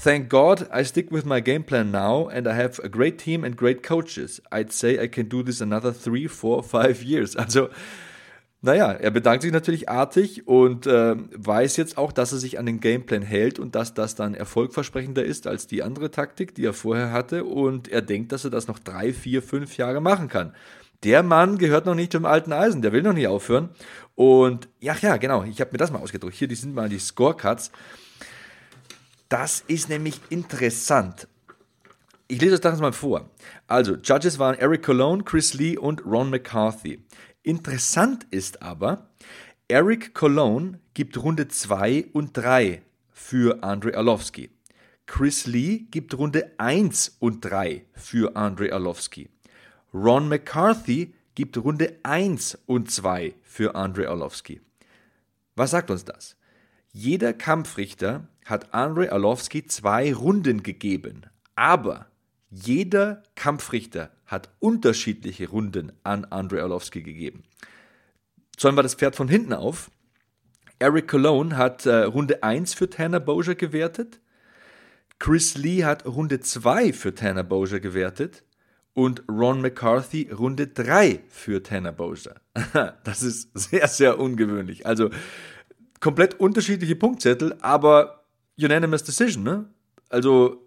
Thank 0.03 0.29
God 0.29 0.69
I 0.73 0.85
stick 0.85 1.11
with 1.11 1.25
my 1.25 1.41
game 1.41 1.65
plan 1.65 1.91
now 1.91 2.29
and 2.29 2.47
I 2.47 2.51
have 2.51 2.81
a 2.83 2.87
great 2.87 3.17
team 3.17 3.43
and 3.43 3.57
great 3.57 3.83
coaches. 3.83 4.41
I'd 4.51 4.71
say 4.71 5.01
I 5.01 5.09
can 5.09 5.27
do 5.27 5.43
this 5.43 5.61
another 5.61 5.93
3, 5.93 6.27
4, 6.27 6.63
5 6.63 7.03
years. 7.03 7.35
Also 7.35 7.69
naja, 8.67 8.91
er 8.91 9.11
bedankt 9.11 9.43
sich 9.43 9.51
natürlich 9.51 9.87
artig 9.87 10.45
und 10.45 10.85
äh, 10.87 11.15
weiß 11.35 11.77
jetzt 11.77 11.97
auch, 11.97 12.11
dass 12.11 12.33
er 12.33 12.37
sich 12.37 12.59
an 12.59 12.65
den 12.65 12.81
Gameplan 12.81 13.21
hält 13.21 13.59
und 13.59 13.75
dass 13.75 13.93
das 13.93 14.13
dann 14.13 14.35
erfolgversprechender 14.35 15.23
ist 15.23 15.47
als 15.47 15.67
die 15.67 15.83
andere 15.83 16.11
Taktik, 16.11 16.53
die 16.53 16.65
er 16.65 16.73
vorher 16.73 17.11
hatte. 17.11 17.45
Und 17.45 17.87
er 17.87 18.01
denkt, 18.01 18.33
dass 18.33 18.43
er 18.43 18.51
das 18.51 18.67
noch 18.67 18.77
drei, 18.77 19.13
vier, 19.13 19.41
fünf 19.41 19.77
Jahre 19.77 20.01
machen 20.01 20.27
kann. 20.27 20.53
Der 21.03 21.23
Mann 21.23 21.57
gehört 21.57 21.85
noch 21.85 21.95
nicht 21.95 22.11
zum 22.11 22.25
alten 22.25 22.51
Eisen, 22.51 22.81
der 22.81 22.91
will 22.91 23.03
noch 23.03 23.13
nicht 23.13 23.27
aufhören. 23.27 23.69
Und 24.15 24.67
ja, 24.81 24.95
ja, 25.01 25.15
genau, 25.15 25.43
ich 25.43 25.61
habe 25.61 25.71
mir 25.71 25.77
das 25.77 25.91
mal 25.91 25.99
ausgedruckt. 25.99 26.35
Hier, 26.35 26.49
die 26.49 26.55
sind 26.55 26.75
mal 26.75 26.89
die 26.89 26.99
Scorecards. 26.99 27.71
Das 29.29 29.63
ist 29.67 29.87
nämlich 29.87 30.19
interessant. 30.29 31.27
Ich 32.27 32.41
lese 32.41 32.59
das 32.59 32.81
mal 32.81 32.91
vor. 32.91 33.29
Also, 33.67 33.95
Judges 33.95 34.39
waren 34.39 34.55
Eric 34.55 34.83
Cologne, 34.83 35.23
Chris 35.23 35.53
Lee 35.53 35.77
und 35.77 36.05
Ron 36.05 36.29
McCarthy. 36.29 36.99
Interessant 37.47 38.27
ist 38.29 38.61
aber, 38.61 39.09
Eric 39.69 40.13
Cologne 40.13 40.81
gibt 40.93 41.15
Runde 41.15 41.47
2 41.47 42.07
und 42.11 42.35
3 42.35 42.81
für 43.09 43.63
Andre 43.63 43.95
Arlovski. 43.95 44.49
Chris 45.05 45.45
Lee 45.45 45.85
gibt 45.89 46.13
Runde 46.17 46.51
1 46.57 47.15
und 47.19 47.39
3 47.39 47.85
für 47.93 48.35
Andre 48.35 48.73
Arlovski. 48.73 49.29
Ron 49.93 50.27
McCarthy 50.27 51.13
gibt 51.35 51.57
Runde 51.57 51.97
1 52.03 52.57
und 52.65 52.91
2 52.91 53.33
für 53.43 53.75
Andre 53.75 54.09
Arlovski. 54.09 54.59
Was 55.55 55.71
sagt 55.71 55.89
uns 55.89 56.03
das? 56.03 56.35
Jeder 56.91 57.31
Kampfrichter 57.31 58.27
hat 58.43 58.73
Andre 58.73 59.13
Arlovski 59.13 59.65
zwei 59.65 60.13
Runden 60.13 60.63
gegeben, 60.63 61.21
aber 61.55 62.07
jeder 62.49 63.23
Kampfrichter 63.35 64.11
hat 64.27 64.49
unterschiedliche 64.59 65.49
Runden 65.49 65.91
an 66.03 66.25
Andre 66.25 66.61
Orlovsky 66.61 67.01
gegeben. 67.01 67.43
Zäumen 68.57 68.77
wir 68.77 68.83
das 68.83 68.95
Pferd 68.95 69.15
von 69.15 69.27
hinten 69.27 69.53
auf. 69.53 69.89
Eric 70.79 71.07
Cologne 71.07 71.57
hat 71.57 71.85
äh, 71.85 72.03
Runde 72.03 72.43
1 72.43 72.73
für 72.73 72.89
Tanner 72.89 73.19
Bozier 73.19 73.55
gewertet. 73.55 74.19
Chris 75.19 75.57
Lee 75.57 75.83
hat 75.83 76.05
Runde 76.05 76.39
2 76.39 76.93
für 76.93 77.15
Tanner 77.15 77.43
Bozier 77.43 77.79
gewertet. 77.79 78.43
Und 78.93 79.23
Ron 79.29 79.61
McCarthy 79.61 80.29
Runde 80.31 80.67
3 80.67 81.21
für 81.29 81.63
Tanner 81.63 81.91
Bozier. 81.91 82.35
das 83.03 83.23
ist 83.23 83.57
sehr, 83.57 83.87
sehr 83.87 84.19
ungewöhnlich. 84.19 84.85
Also 84.85 85.09
komplett 85.99 86.39
unterschiedliche 86.39 86.95
Punktzettel, 86.95 87.55
aber 87.61 88.25
unanimous 88.59 89.03
decision, 89.03 89.43
ne? 89.43 89.69
Also 90.09 90.66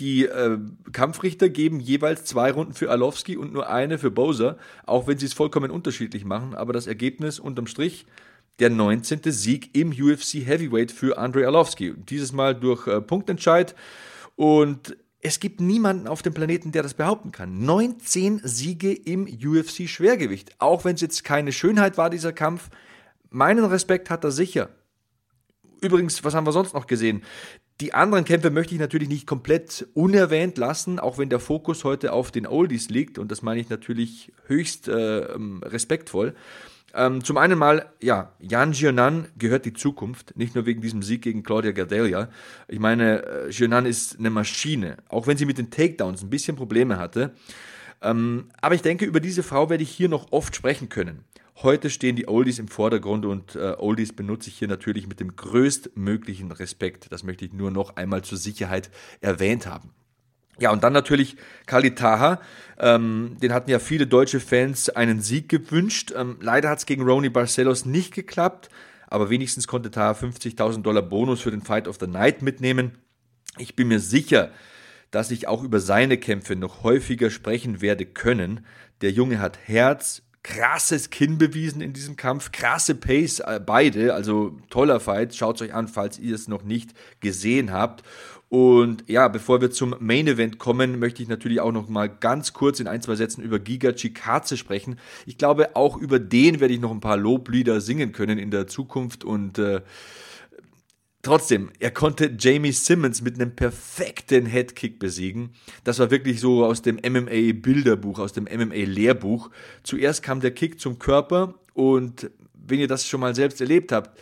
die 0.00 0.24
äh, 0.24 0.58
Kampfrichter 0.92 1.48
geben 1.48 1.78
jeweils 1.78 2.24
zwei 2.24 2.50
Runden 2.50 2.74
für 2.74 2.90
Arlovski 2.90 3.36
und 3.36 3.52
nur 3.52 3.68
eine 3.68 3.98
für 3.98 4.10
Bowser, 4.10 4.58
auch 4.86 5.06
wenn 5.06 5.18
sie 5.18 5.26
es 5.26 5.34
vollkommen 5.34 5.70
unterschiedlich 5.70 6.24
machen. 6.24 6.54
Aber 6.54 6.72
das 6.72 6.86
Ergebnis 6.86 7.38
unterm 7.38 7.66
Strich 7.66 8.06
der 8.58 8.70
19. 8.70 9.20
Sieg 9.26 9.74
im 9.74 9.90
UFC 9.90 10.46
Heavyweight 10.46 10.92
für 10.92 11.18
Andrei 11.18 11.46
Arlovski. 11.46 11.94
Dieses 12.08 12.32
Mal 12.32 12.54
durch 12.54 12.86
äh, 12.86 13.00
Punktentscheid. 13.00 13.74
Und 14.36 14.96
es 15.20 15.40
gibt 15.40 15.60
niemanden 15.60 16.06
auf 16.06 16.22
dem 16.22 16.34
Planeten, 16.34 16.72
der 16.72 16.82
das 16.82 16.94
behaupten 16.94 17.32
kann. 17.32 17.64
19 17.64 18.40
Siege 18.44 18.92
im 18.92 19.26
UFC 19.26 19.88
Schwergewicht. 19.88 20.52
Auch 20.58 20.84
wenn 20.84 20.96
es 20.96 21.00
jetzt 21.00 21.24
keine 21.24 21.52
Schönheit 21.52 21.96
war, 21.96 22.10
dieser 22.10 22.32
Kampf. 22.32 22.68
Meinen 23.30 23.64
Respekt 23.64 24.10
hat 24.10 24.22
er 24.24 24.30
sicher. 24.30 24.68
Übrigens, 25.80 26.22
was 26.24 26.34
haben 26.34 26.46
wir 26.46 26.52
sonst 26.52 26.74
noch 26.74 26.86
gesehen? 26.86 27.22
Die 27.80 27.92
anderen 27.92 28.24
Kämpfe 28.24 28.50
möchte 28.50 28.74
ich 28.74 28.80
natürlich 28.80 29.08
nicht 29.08 29.26
komplett 29.26 29.88
unerwähnt 29.94 30.58
lassen, 30.58 31.00
auch 31.00 31.18
wenn 31.18 31.28
der 31.28 31.40
Fokus 31.40 31.82
heute 31.82 32.12
auf 32.12 32.30
den 32.30 32.46
Oldies 32.46 32.88
liegt 32.88 33.18
und 33.18 33.32
das 33.32 33.42
meine 33.42 33.60
ich 33.60 33.68
natürlich 33.68 34.32
höchst 34.46 34.86
äh, 34.86 35.20
ähm, 35.34 35.60
respektvoll. 35.64 36.34
Ähm, 36.94 37.24
zum 37.24 37.36
einen 37.36 37.58
mal, 37.58 37.90
ja, 38.00 38.32
Jan 38.38 38.70
Gionan 38.70 39.26
gehört 39.36 39.64
die 39.64 39.72
Zukunft, 39.72 40.36
nicht 40.36 40.54
nur 40.54 40.66
wegen 40.66 40.80
diesem 40.80 41.02
Sieg 41.02 41.22
gegen 41.22 41.42
Claudia 41.42 41.72
Gardelia. 41.72 42.28
Ich 42.68 42.78
meine, 42.78 43.24
äh, 43.24 43.50
Gionan 43.50 43.86
ist 43.86 44.20
eine 44.20 44.30
Maschine, 44.30 44.98
auch 45.08 45.26
wenn 45.26 45.36
sie 45.36 45.46
mit 45.46 45.58
den 45.58 45.70
Takedowns 45.70 46.22
ein 46.22 46.30
bisschen 46.30 46.54
Probleme 46.54 46.96
hatte. 46.96 47.34
Ähm, 48.00 48.50
aber 48.60 48.76
ich 48.76 48.82
denke, 48.82 49.04
über 49.04 49.18
diese 49.18 49.42
Frau 49.42 49.68
werde 49.68 49.82
ich 49.82 49.90
hier 49.90 50.08
noch 50.08 50.30
oft 50.30 50.54
sprechen 50.54 50.88
können. 50.88 51.24
Heute 51.62 51.88
stehen 51.88 52.16
die 52.16 52.26
Oldies 52.26 52.58
im 52.58 52.68
Vordergrund 52.68 53.24
und 53.24 53.54
äh, 53.54 53.74
Oldies 53.78 54.12
benutze 54.12 54.50
ich 54.50 54.58
hier 54.58 54.66
natürlich 54.68 55.06
mit 55.06 55.20
dem 55.20 55.36
größtmöglichen 55.36 56.50
Respekt. 56.50 57.12
Das 57.12 57.22
möchte 57.22 57.44
ich 57.44 57.52
nur 57.52 57.70
noch 57.70 57.96
einmal 57.96 58.22
zur 58.22 58.38
Sicherheit 58.38 58.90
erwähnt 59.20 59.66
haben. 59.66 59.90
Ja, 60.58 60.72
und 60.72 60.84
dann 60.84 60.92
natürlich 60.92 61.36
Kali 61.66 61.94
Taha. 61.94 62.40
Ähm, 62.78 63.36
den 63.40 63.52
hatten 63.52 63.70
ja 63.70 63.78
viele 63.78 64.06
deutsche 64.06 64.40
Fans 64.40 64.88
einen 64.88 65.20
Sieg 65.20 65.48
gewünscht. 65.48 66.12
Ähm, 66.16 66.38
leider 66.40 66.70
hat 66.70 66.78
es 66.78 66.86
gegen 66.86 67.02
Rony 67.02 67.28
Barcelos 67.28 67.84
nicht 67.84 68.14
geklappt, 68.14 68.68
aber 69.06 69.30
wenigstens 69.30 69.68
konnte 69.68 69.90
Taha 69.90 70.12
50.000 70.12 70.82
Dollar 70.82 71.02
Bonus 71.02 71.40
für 71.40 71.50
den 71.52 71.62
Fight 71.62 71.86
of 71.86 71.98
the 72.00 72.06
Night 72.06 72.42
mitnehmen. 72.42 72.98
Ich 73.58 73.76
bin 73.76 73.88
mir 73.88 74.00
sicher, 74.00 74.50
dass 75.12 75.30
ich 75.30 75.46
auch 75.46 75.62
über 75.62 75.78
seine 75.78 76.18
Kämpfe 76.18 76.56
noch 76.56 76.82
häufiger 76.82 77.30
sprechen 77.30 77.80
werde 77.80 78.06
können. 78.06 78.66
Der 79.00 79.12
Junge 79.12 79.38
hat 79.38 79.58
Herz, 79.64 80.22
krasses 80.44 81.10
Kinn 81.10 81.38
bewiesen 81.38 81.80
in 81.80 81.92
diesem 81.92 82.14
Kampf, 82.16 82.52
krasse 82.52 82.94
Pace, 82.94 83.40
äh, 83.40 83.60
beide, 83.64 84.14
also 84.14 84.56
toller 84.70 85.00
Fight. 85.00 85.34
Schaut 85.34 85.60
euch 85.60 85.74
an, 85.74 85.88
falls 85.88 86.20
ihr 86.20 86.34
es 86.36 86.46
noch 86.46 86.62
nicht 86.62 86.90
gesehen 87.18 87.72
habt. 87.72 88.04
Und 88.50 89.02
ja, 89.08 89.26
bevor 89.26 89.60
wir 89.60 89.72
zum 89.72 89.96
Main 89.98 90.28
Event 90.28 90.58
kommen, 90.58 91.00
möchte 91.00 91.22
ich 91.22 91.28
natürlich 91.28 91.60
auch 91.60 91.72
noch 91.72 91.88
mal 91.88 92.08
ganz 92.08 92.52
kurz 92.52 92.78
in 92.78 92.86
ein, 92.86 93.02
zwei 93.02 93.16
Sätzen 93.16 93.42
über 93.42 93.58
Giga 93.58 93.92
Chikaze 93.92 94.56
sprechen. 94.56 95.00
Ich 95.26 95.38
glaube, 95.38 95.74
auch 95.74 95.96
über 95.96 96.20
den 96.20 96.60
werde 96.60 96.74
ich 96.74 96.80
noch 96.80 96.92
ein 96.92 97.00
paar 97.00 97.16
Loblieder 97.16 97.80
singen 97.80 98.12
können 98.12 98.38
in 98.38 98.52
der 98.52 98.68
Zukunft 98.68 99.24
und 99.24 99.58
äh, 99.58 99.80
Trotzdem, 101.24 101.70
er 101.78 101.90
konnte 101.90 102.36
Jamie 102.38 102.72
Simmons 102.72 103.22
mit 103.22 103.40
einem 103.40 103.56
perfekten 103.56 104.44
Headkick 104.44 104.98
besiegen. 104.98 105.54
Das 105.82 105.98
war 105.98 106.10
wirklich 106.10 106.38
so 106.38 106.66
aus 106.66 106.82
dem 106.82 106.96
MMA-Bilderbuch, 106.96 108.18
aus 108.18 108.34
dem 108.34 108.44
MMA-Lehrbuch. 108.44 109.50
Zuerst 109.84 110.22
kam 110.22 110.40
der 110.40 110.50
Kick 110.50 110.78
zum 110.78 110.98
Körper 110.98 111.54
und 111.72 112.30
wenn 112.52 112.78
ihr 112.78 112.88
das 112.88 113.08
schon 113.08 113.20
mal 113.20 113.34
selbst 113.34 113.62
erlebt 113.62 113.90
habt, 113.90 114.20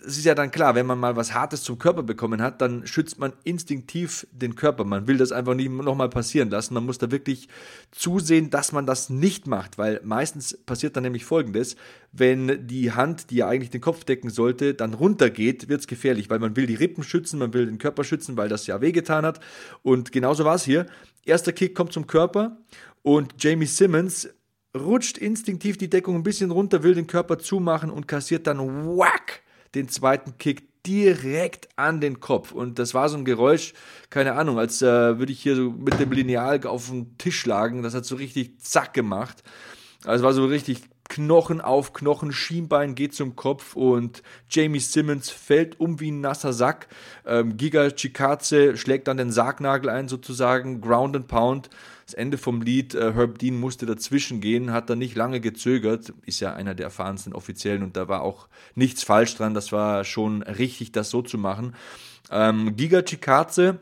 es 0.00 0.18
ist 0.18 0.24
ja 0.24 0.34
dann 0.34 0.50
klar, 0.50 0.74
wenn 0.74 0.86
man 0.86 0.98
mal 0.98 1.16
was 1.16 1.34
Hartes 1.34 1.62
zum 1.62 1.78
Körper 1.78 2.02
bekommen 2.02 2.42
hat, 2.42 2.60
dann 2.60 2.86
schützt 2.86 3.18
man 3.18 3.32
instinktiv 3.44 4.26
den 4.32 4.54
Körper. 4.54 4.84
Man 4.84 5.06
will 5.06 5.16
das 5.16 5.32
einfach 5.32 5.54
nicht 5.54 5.70
nochmal 5.70 6.08
passieren 6.08 6.50
lassen. 6.50 6.74
Man 6.74 6.84
muss 6.84 6.98
da 6.98 7.10
wirklich 7.10 7.48
zusehen, 7.90 8.50
dass 8.50 8.72
man 8.72 8.86
das 8.86 9.10
nicht 9.10 9.46
macht, 9.46 9.78
weil 9.78 10.00
meistens 10.04 10.56
passiert 10.56 10.96
dann 10.96 11.04
nämlich 11.04 11.24
Folgendes. 11.24 11.76
Wenn 12.12 12.66
die 12.66 12.92
Hand, 12.92 13.30
die 13.30 13.36
ja 13.36 13.48
eigentlich 13.48 13.70
den 13.70 13.80
Kopf 13.80 14.04
decken 14.04 14.30
sollte, 14.30 14.74
dann 14.74 14.94
runtergeht, 14.94 15.68
wird 15.68 15.80
es 15.80 15.86
gefährlich, 15.86 16.30
weil 16.30 16.38
man 16.38 16.56
will 16.56 16.66
die 16.66 16.74
Rippen 16.74 17.02
schützen, 17.02 17.38
man 17.38 17.52
will 17.52 17.66
den 17.66 17.78
Körper 17.78 18.04
schützen, 18.04 18.36
weil 18.36 18.48
das 18.48 18.66
ja 18.66 18.80
wehgetan 18.80 19.24
hat. 19.24 19.40
Und 19.82 20.12
genauso 20.12 20.44
war 20.44 20.54
es 20.54 20.64
hier. 20.64 20.86
Erster 21.24 21.52
Kick 21.52 21.74
kommt 21.74 21.92
zum 21.92 22.06
Körper 22.06 22.58
und 23.02 23.34
Jamie 23.38 23.66
Simmons 23.66 24.28
rutscht 24.76 25.18
instinktiv 25.18 25.78
die 25.78 25.90
Deckung 25.90 26.16
ein 26.16 26.22
bisschen 26.22 26.50
runter, 26.50 26.82
will 26.82 26.94
den 26.94 27.06
Körper 27.06 27.38
zumachen 27.38 27.90
und 27.90 28.06
kassiert 28.06 28.46
dann 28.46 28.58
whack 28.58 29.42
den 29.76 29.88
zweiten 29.88 30.38
Kick 30.38 30.82
direkt 30.86 31.68
an 31.76 32.00
den 32.00 32.20
Kopf. 32.20 32.52
Und 32.52 32.78
das 32.78 32.94
war 32.94 33.08
so 33.08 33.16
ein 33.16 33.24
Geräusch, 33.24 33.74
keine 34.10 34.34
Ahnung, 34.34 34.58
als 34.58 34.82
äh, 34.82 35.18
würde 35.18 35.32
ich 35.32 35.42
hier 35.42 35.56
so 35.56 35.70
mit 35.70 35.98
dem 35.98 36.12
Lineal 36.12 36.64
auf 36.66 36.88
den 36.88 37.18
Tisch 37.18 37.40
schlagen. 37.40 37.82
Das 37.82 37.94
hat 37.94 38.04
so 38.04 38.16
richtig 38.16 38.60
zack 38.60 38.94
gemacht. 38.94 39.42
Also 40.04 40.24
war 40.24 40.32
so 40.32 40.46
richtig 40.46 40.82
Knochen 41.08 41.60
auf 41.60 41.92
Knochen, 41.92 42.32
Schienbein 42.32 42.96
geht 42.96 43.14
zum 43.14 43.36
Kopf 43.36 43.76
und 43.76 44.22
Jamie 44.50 44.80
Simmons 44.80 45.30
fällt 45.30 45.78
um 45.78 46.00
wie 46.00 46.10
ein 46.10 46.20
nasser 46.20 46.52
Sack. 46.52 46.88
Ähm, 47.24 47.56
Giga 47.56 47.90
Chikaze 47.90 48.76
schlägt 48.76 49.06
dann 49.06 49.16
den 49.16 49.30
Sargnagel 49.30 49.88
ein, 49.88 50.08
sozusagen, 50.08 50.80
Ground 50.80 51.14
and 51.14 51.28
Pound. 51.28 51.70
Das 52.06 52.14
Ende 52.14 52.38
vom 52.38 52.62
Lied, 52.62 52.94
äh, 52.94 53.14
Herb 53.14 53.38
Dean 53.40 53.58
musste 53.58 53.84
dazwischen 53.84 54.40
gehen, 54.40 54.72
hat 54.72 54.88
dann 54.88 54.98
nicht 54.98 55.16
lange 55.16 55.40
gezögert, 55.40 56.14
ist 56.24 56.38
ja 56.38 56.54
einer 56.54 56.74
der 56.74 56.86
erfahrensten 56.86 57.32
Offiziellen 57.32 57.82
und 57.82 57.96
da 57.96 58.06
war 58.06 58.22
auch 58.22 58.46
nichts 58.76 59.02
falsch 59.02 59.34
dran, 59.34 59.54
das 59.54 59.72
war 59.72 60.04
schon 60.04 60.42
richtig, 60.42 60.92
das 60.92 61.10
so 61.10 61.22
zu 61.22 61.36
machen. 61.36 61.74
Ähm, 62.30 62.76
Giga 62.76 63.02
Chikaze 63.02 63.80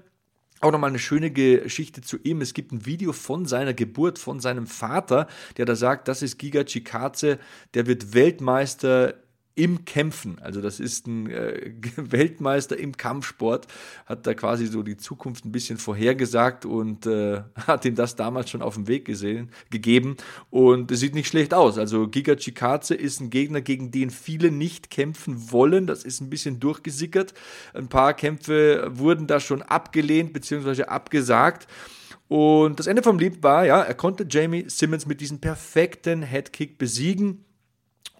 auch 0.64 0.72
nochmal 0.72 0.90
eine 0.90 0.98
schöne 0.98 1.30
Geschichte 1.30 2.00
zu 2.00 2.16
ihm. 2.22 2.40
Es 2.40 2.54
gibt 2.54 2.72
ein 2.72 2.86
Video 2.86 3.12
von 3.12 3.44
seiner 3.44 3.74
Geburt, 3.74 4.18
von 4.18 4.40
seinem 4.40 4.66
Vater, 4.66 5.28
der 5.58 5.66
da 5.66 5.76
sagt, 5.76 6.08
das 6.08 6.22
ist 6.22 6.38
Giga 6.38 6.64
Chikaze, 6.64 7.38
der 7.74 7.86
wird 7.86 8.14
Weltmeister 8.14 9.14
im 9.56 9.84
Kämpfen. 9.84 10.38
Also 10.40 10.60
das 10.60 10.80
ist 10.80 11.06
ein 11.06 11.30
äh, 11.30 11.72
Weltmeister 11.96 12.76
im 12.76 12.96
Kampfsport, 12.96 13.68
hat 14.04 14.26
da 14.26 14.34
quasi 14.34 14.66
so 14.66 14.82
die 14.82 14.96
Zukunft 14.96 15.44
ein 15.44 15.52
bisschen 15.52 15.78
vorhergesagt 15.78 16.64
und 16.64 17.06
äh, 17.06 17.42
hat 17.54 17.84
ihm 17.84 17.94
das 17.94 18.16
damals 18.16 18.50
schon 18.50 18.62
auf 18.62 18.74
den 18.74 18.88
Weg 18.88 19.04
gesehen, 19.04 19.50
gegeben. 19.70 20.16
Und 20.50 20.90
es 20.90 21.00
sieht 21.00 21.14
nicht 21.14 21.28
schlecht 21.28 21.54
aus. 21.54 21.78
Also 21.78 22.08
Giga 22.08 22.34
Chikaze 22.34 22.94
ist 22.94 23.20
ein 23.20 23.30
Gegner, 23.30 23.60
gegen 23.60 23.92
den 23.92 24.10
viele 24.10 24.50
nicht 24.50 24.90
kämpfen 24.90 25.52
wollen. 25.52 25.86
Das 25.86 26.02
ist 26.02 26.20
ein 26.20 26.30
bisschen 26.30 26.58
durchgesickert. 26.58 27.32
Ein 27.74 27.88
paar 27.88 28.14
Kämpfe 28.14 28.90
wurden 28.92 29.28
da 29.28 29.38
schon 29.38 29.62
abgelehnt 29.62 30.32
bzw. 30.32 30.84
abgesagt. 30.84 31.68
Und 32.26 32.80
das 32.80 32.88
Ende 32.88 33.02
vom 33.02 33.18
Lied 33.18 33.42
war, 33.42 33.66
ja, 33.66 33.82
er 33.82 33.94
konnte 33.94 34.26
Jamie 34.28 34.64
Simmons 34.68 35.06
mit 35.06 35.20
diesem 35.20 35.40
perfekten 35.40 36.22
Headkick 36.22 36.78
besiegen 36.78 37.44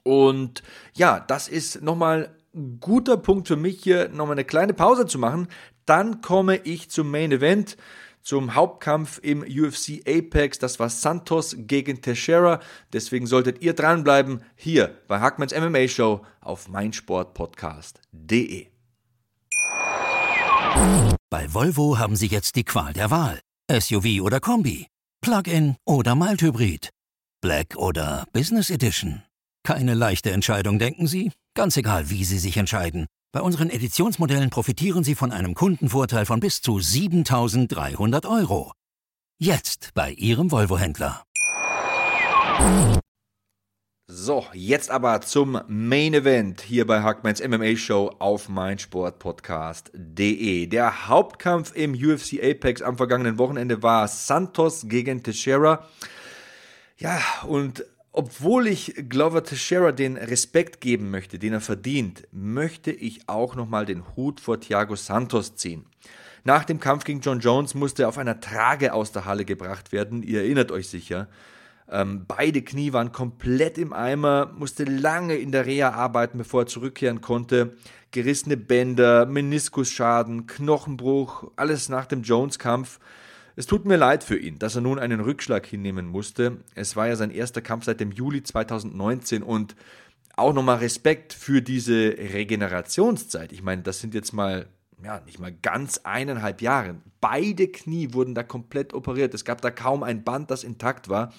und 0.05 0.63
ja, 0.95 1.19
das 1.19 1.49
ist 1.49 1.83
nochmal 1.83 2.37
ein 2.55 2.79
guter 2.79 3.17
Punkt 3.17 3.49
für 3.49 3.57
mich 3.57 3.83
hier, 3.83 4.09
nochmal 4.11 4.35
eine 4.35 4.45
kleine 4.45 4.75
Pause 4.75 5.07
zu 5.07 5.19
machen. 5.19 5.49
Dann 5.87 6.21
komme 6.21 6.59
ich 6.59 6.91
zum 6.91 7.11
Main 7.11 7.33
Event, 7.33 7.77
zum 8.23 8.55
Hauptkampf 8.55 9.19
im 9.23 9.43
UFC 9.43 10.03
Apex. 10.07 10.59
Das 10.59 10.79
war 10.79 10.89
Santos 10.89 11.57
gegen 11.59 12.01
Teixeira. 12.01 12.61
Deswegen 12.93 13.27
solltet 13.27 13.63
ihr 13.63 13.75
dranbleiben 13.75 14.43
hier 14.55 14.97
bei 15.09 15.21
Hackmans 15.21 15.55
MMA 15.55 15.89
Show 15.89 16.25
auf 16.41 16.69
meinsportpodcast.de. 16.69 18.69
Bei 21.31 21.53
Volvo 21.53 21.99
haben 21.99 22.17
Sie 22.17 22.29
jetzt 22.29 22.57
die 22.57 22.65
Qual 22.65 22.93
der 22.93 23.11
Wahl. 23.11 23.41
SUV 23.71 24.23
oder 24.23 24.41
Kombi, 24.41 24.87
Plug-in 25.23 25.77
oder 25.87 26.15
Mild-Hybrid, 26.15 26.91
Black 27.41 27.77
oder 27.77 28.27
Business 28.33 28.71
Edition. 28.71 29.23
Keine 29.67 29.95
leichte 29.95 30.31
Entscheidung, 30.31 30.79
denken 30.79 31.07
Sie? 31.07 31.33
Ganz 31.57 31.79
egal, 31.79 32.11
wie 32.11 32.25
Sie 32.25 32.39
sich 32.39 32.59
entscheiden. 32.59 33.07
Bei 33.33 33.41
unseren 33.41 33.71
Editionsmodellen 33.71 34.51
profitieren 34.51 35.05
Sie 35.05 35.15
von 35.15 35.33
einem 35.33 35.55
Kundenvorteil 35.55 36.27
von 36.27 36.39
bis 36.39 36.61
zu 36.61 36.81
7300 36.81 38.27
Euro. 38.27 38.73
Jetzt 39.41 39.93
bei 39.95 40.11
Ihrem 40.13 40.51
Volvo-Händler. 40.51 41.23
So, 44.07 44.45
jetzt 44.53 44.91
aber 44.91 45.23
zum 45.23 45.59
Main 45.67 46.13
Event 46.13 46.61
hier 46.61 46.87
bei 46.87 47.03
Hackmans 47.03 47.43
MMA 47.43 47.75
Show 47.77 48.15
auf 48.19 48.51
meinsportpodcast.de. 48.51 50.67
Der 50.67 51.09
Hauptkampf 51.09 51.75
im 51.75 51.95
UFC 51.95 52.35
Apex 52.43 52.83
am 52.83 52.99
vergangenen 52.99 53.39
Wochenende 53.39 53.83
war 53.83 54.09
Santos 54.09 54.89
gegen 54.89 55.23
Teixeira. 55.23 55.89
Ja, 56.99 57.19
und 57.49 57.87
obwohl 58.17 58.69
ich 58.69 58.95
Glover 59.09 59.43
Teixeira 59.43 59.91
den 59.91 60.17
Respekt 60.17 60.81
geben 60.81 61.11
möchte, 61.11 61.41
den 61.41 61.53
er 61.53 61.61
verdient, 61.61 62.29
möchte 62.31 62.93
ich 62.93 63.29
auch 63.29 63.57
nochmal 63.57 63.87
den 63.87 64.05
Hut 64.15 64.39
vor 64.39 64.61
Thiago 64.61 64.95
Santos 64.95 65.57
ziehen. 65.57 65.85
Nach 66.45 66.65
dem 66.65 66.79
Kampf 66.79 67.03
gegen 67.03 67.21
John 67.21 67.41
Jones 67.41 67.75
musste 67.75 68.03
er 68.03 68.09
auf 68.09 68.19
einer 68.19 68.39
Trage 68.39 68.93
aus 68.93 69.11
der 69.11 69.25
Halle 69.25 69.45
gebracht 69.45 69.91
werden. 69.91 70.23
Ihr 70.23 70.43
erinnert 70.43 70.71
euch 70.71 70.89
sicher. 70.89 71.27
Ähm, 71.91 72.25
beide 72.29 72.63
Knie 72.63 72.93
waren 72.93 73.11
komplett 73.11 73.79
im 73.79 73.93
Eimer, 73.93 74.53
musste 74.57 74.85
lange 74.85 75.35
in 75.35 75.51
der 75.51 75.67
Reha 75.67 75.91
arbeiten, 75.91 76.39
bevor 76.39 76.63
er 76.63 76.67
zurückkehren 76.67 77.21
konnte. 77.21 77.77
Gerissene 78.13 78.57
Bänder, 78.57 79.27
Meniskusschaden, 79.27 80.47
Knochenbruch, 80.47 81.51
alles 81.57 81.89
nach 81.89 82.07
dem 82.07 82.23
Jones-Kampf. 82.23 83.01
Es 83.57 83.67
tut 83.67 83.85
mir 83.85 83.97
leid 83.97 84.25
für 84.25 84.37
ihn, 84.37 84.59
dass 84.59 84.75
er 84.75 84.81
nun 84.81 84.99
einen 84.99 85.21
Rückschlag 85.21 85.65
hinnehmen 85.67 86.07
musste. 86.07 86.59
Es 86.75 86.97
war 86.97 87.07
ja 87.07 87.17
sein 87.17 87.31
erster 87.31 87.63
Kampf 87.63 87.85
seit 87.85 88.01
dem 88.01 88.11
Juli 88.11 88.43
2019 88.43 89.43
und 89.43 89.77
auch 90.37 90.53
nochmal 90.53 90.79
Respekt 90.79 91.33
für 91.33 91.63
diese 91.63 92.17
Regenerationszeit. 92.19 93.53
Ich 93.53 93.63
meine, 93.63 93.83
das 93.83 94.01
sind 94.01 94.15
jetzt 94.15 94.33
mal, 94.33 94.67
ja, 95.05 95.21
nicht 95.21 95.39
mal 95.39 95.53
ganz 95.53 96.01
eineinhalb 96.03 96.61
Jahre. 96.61 96.97
Beide 97.21 97.69
Knie 97.69 98.13
wurden 98.13 98.35
da 98.35 98.43
komplett 98.43 98.93
operiert. 98.93 99.33
Es 99.35 99.45
gab 99.45 99.61
da 99.61 99.71
kaum 99.71 100.03
ein 100.03 100.25
Band, 100.25 100.51
das 100.51 100.65
intakt 100.65 101.09
war. 101.09 101.33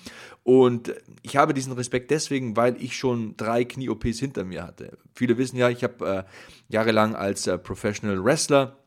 Und 0.43 0.93
ich 1.21 1.36
habe 1.36 1.54
diesen 1.54 1.73
Respekt 1.73 2.12
deswegen, 2.12 2.56
weil 2.56 2.82
ich 2.82 2.95
schon 2.95 3.36
drei 3.36 3.65
Knie-OPs 3.65 4.19
hinter 4.19 4.45
mir 4.45 4.63
hatte. 4.63 4.97
Viele 5.13 5.38
wissen 5.38 5.58
ja, 5.58 5.69
ich 5.69 5.84
habe 5.84 6.25
äh, 6.25 6.73
jahrelang 6.73 7.15
als 7.15 7.47
äh, 7.47 7.58
Professional 7.58 8.23
Wrestler 8.23 8.78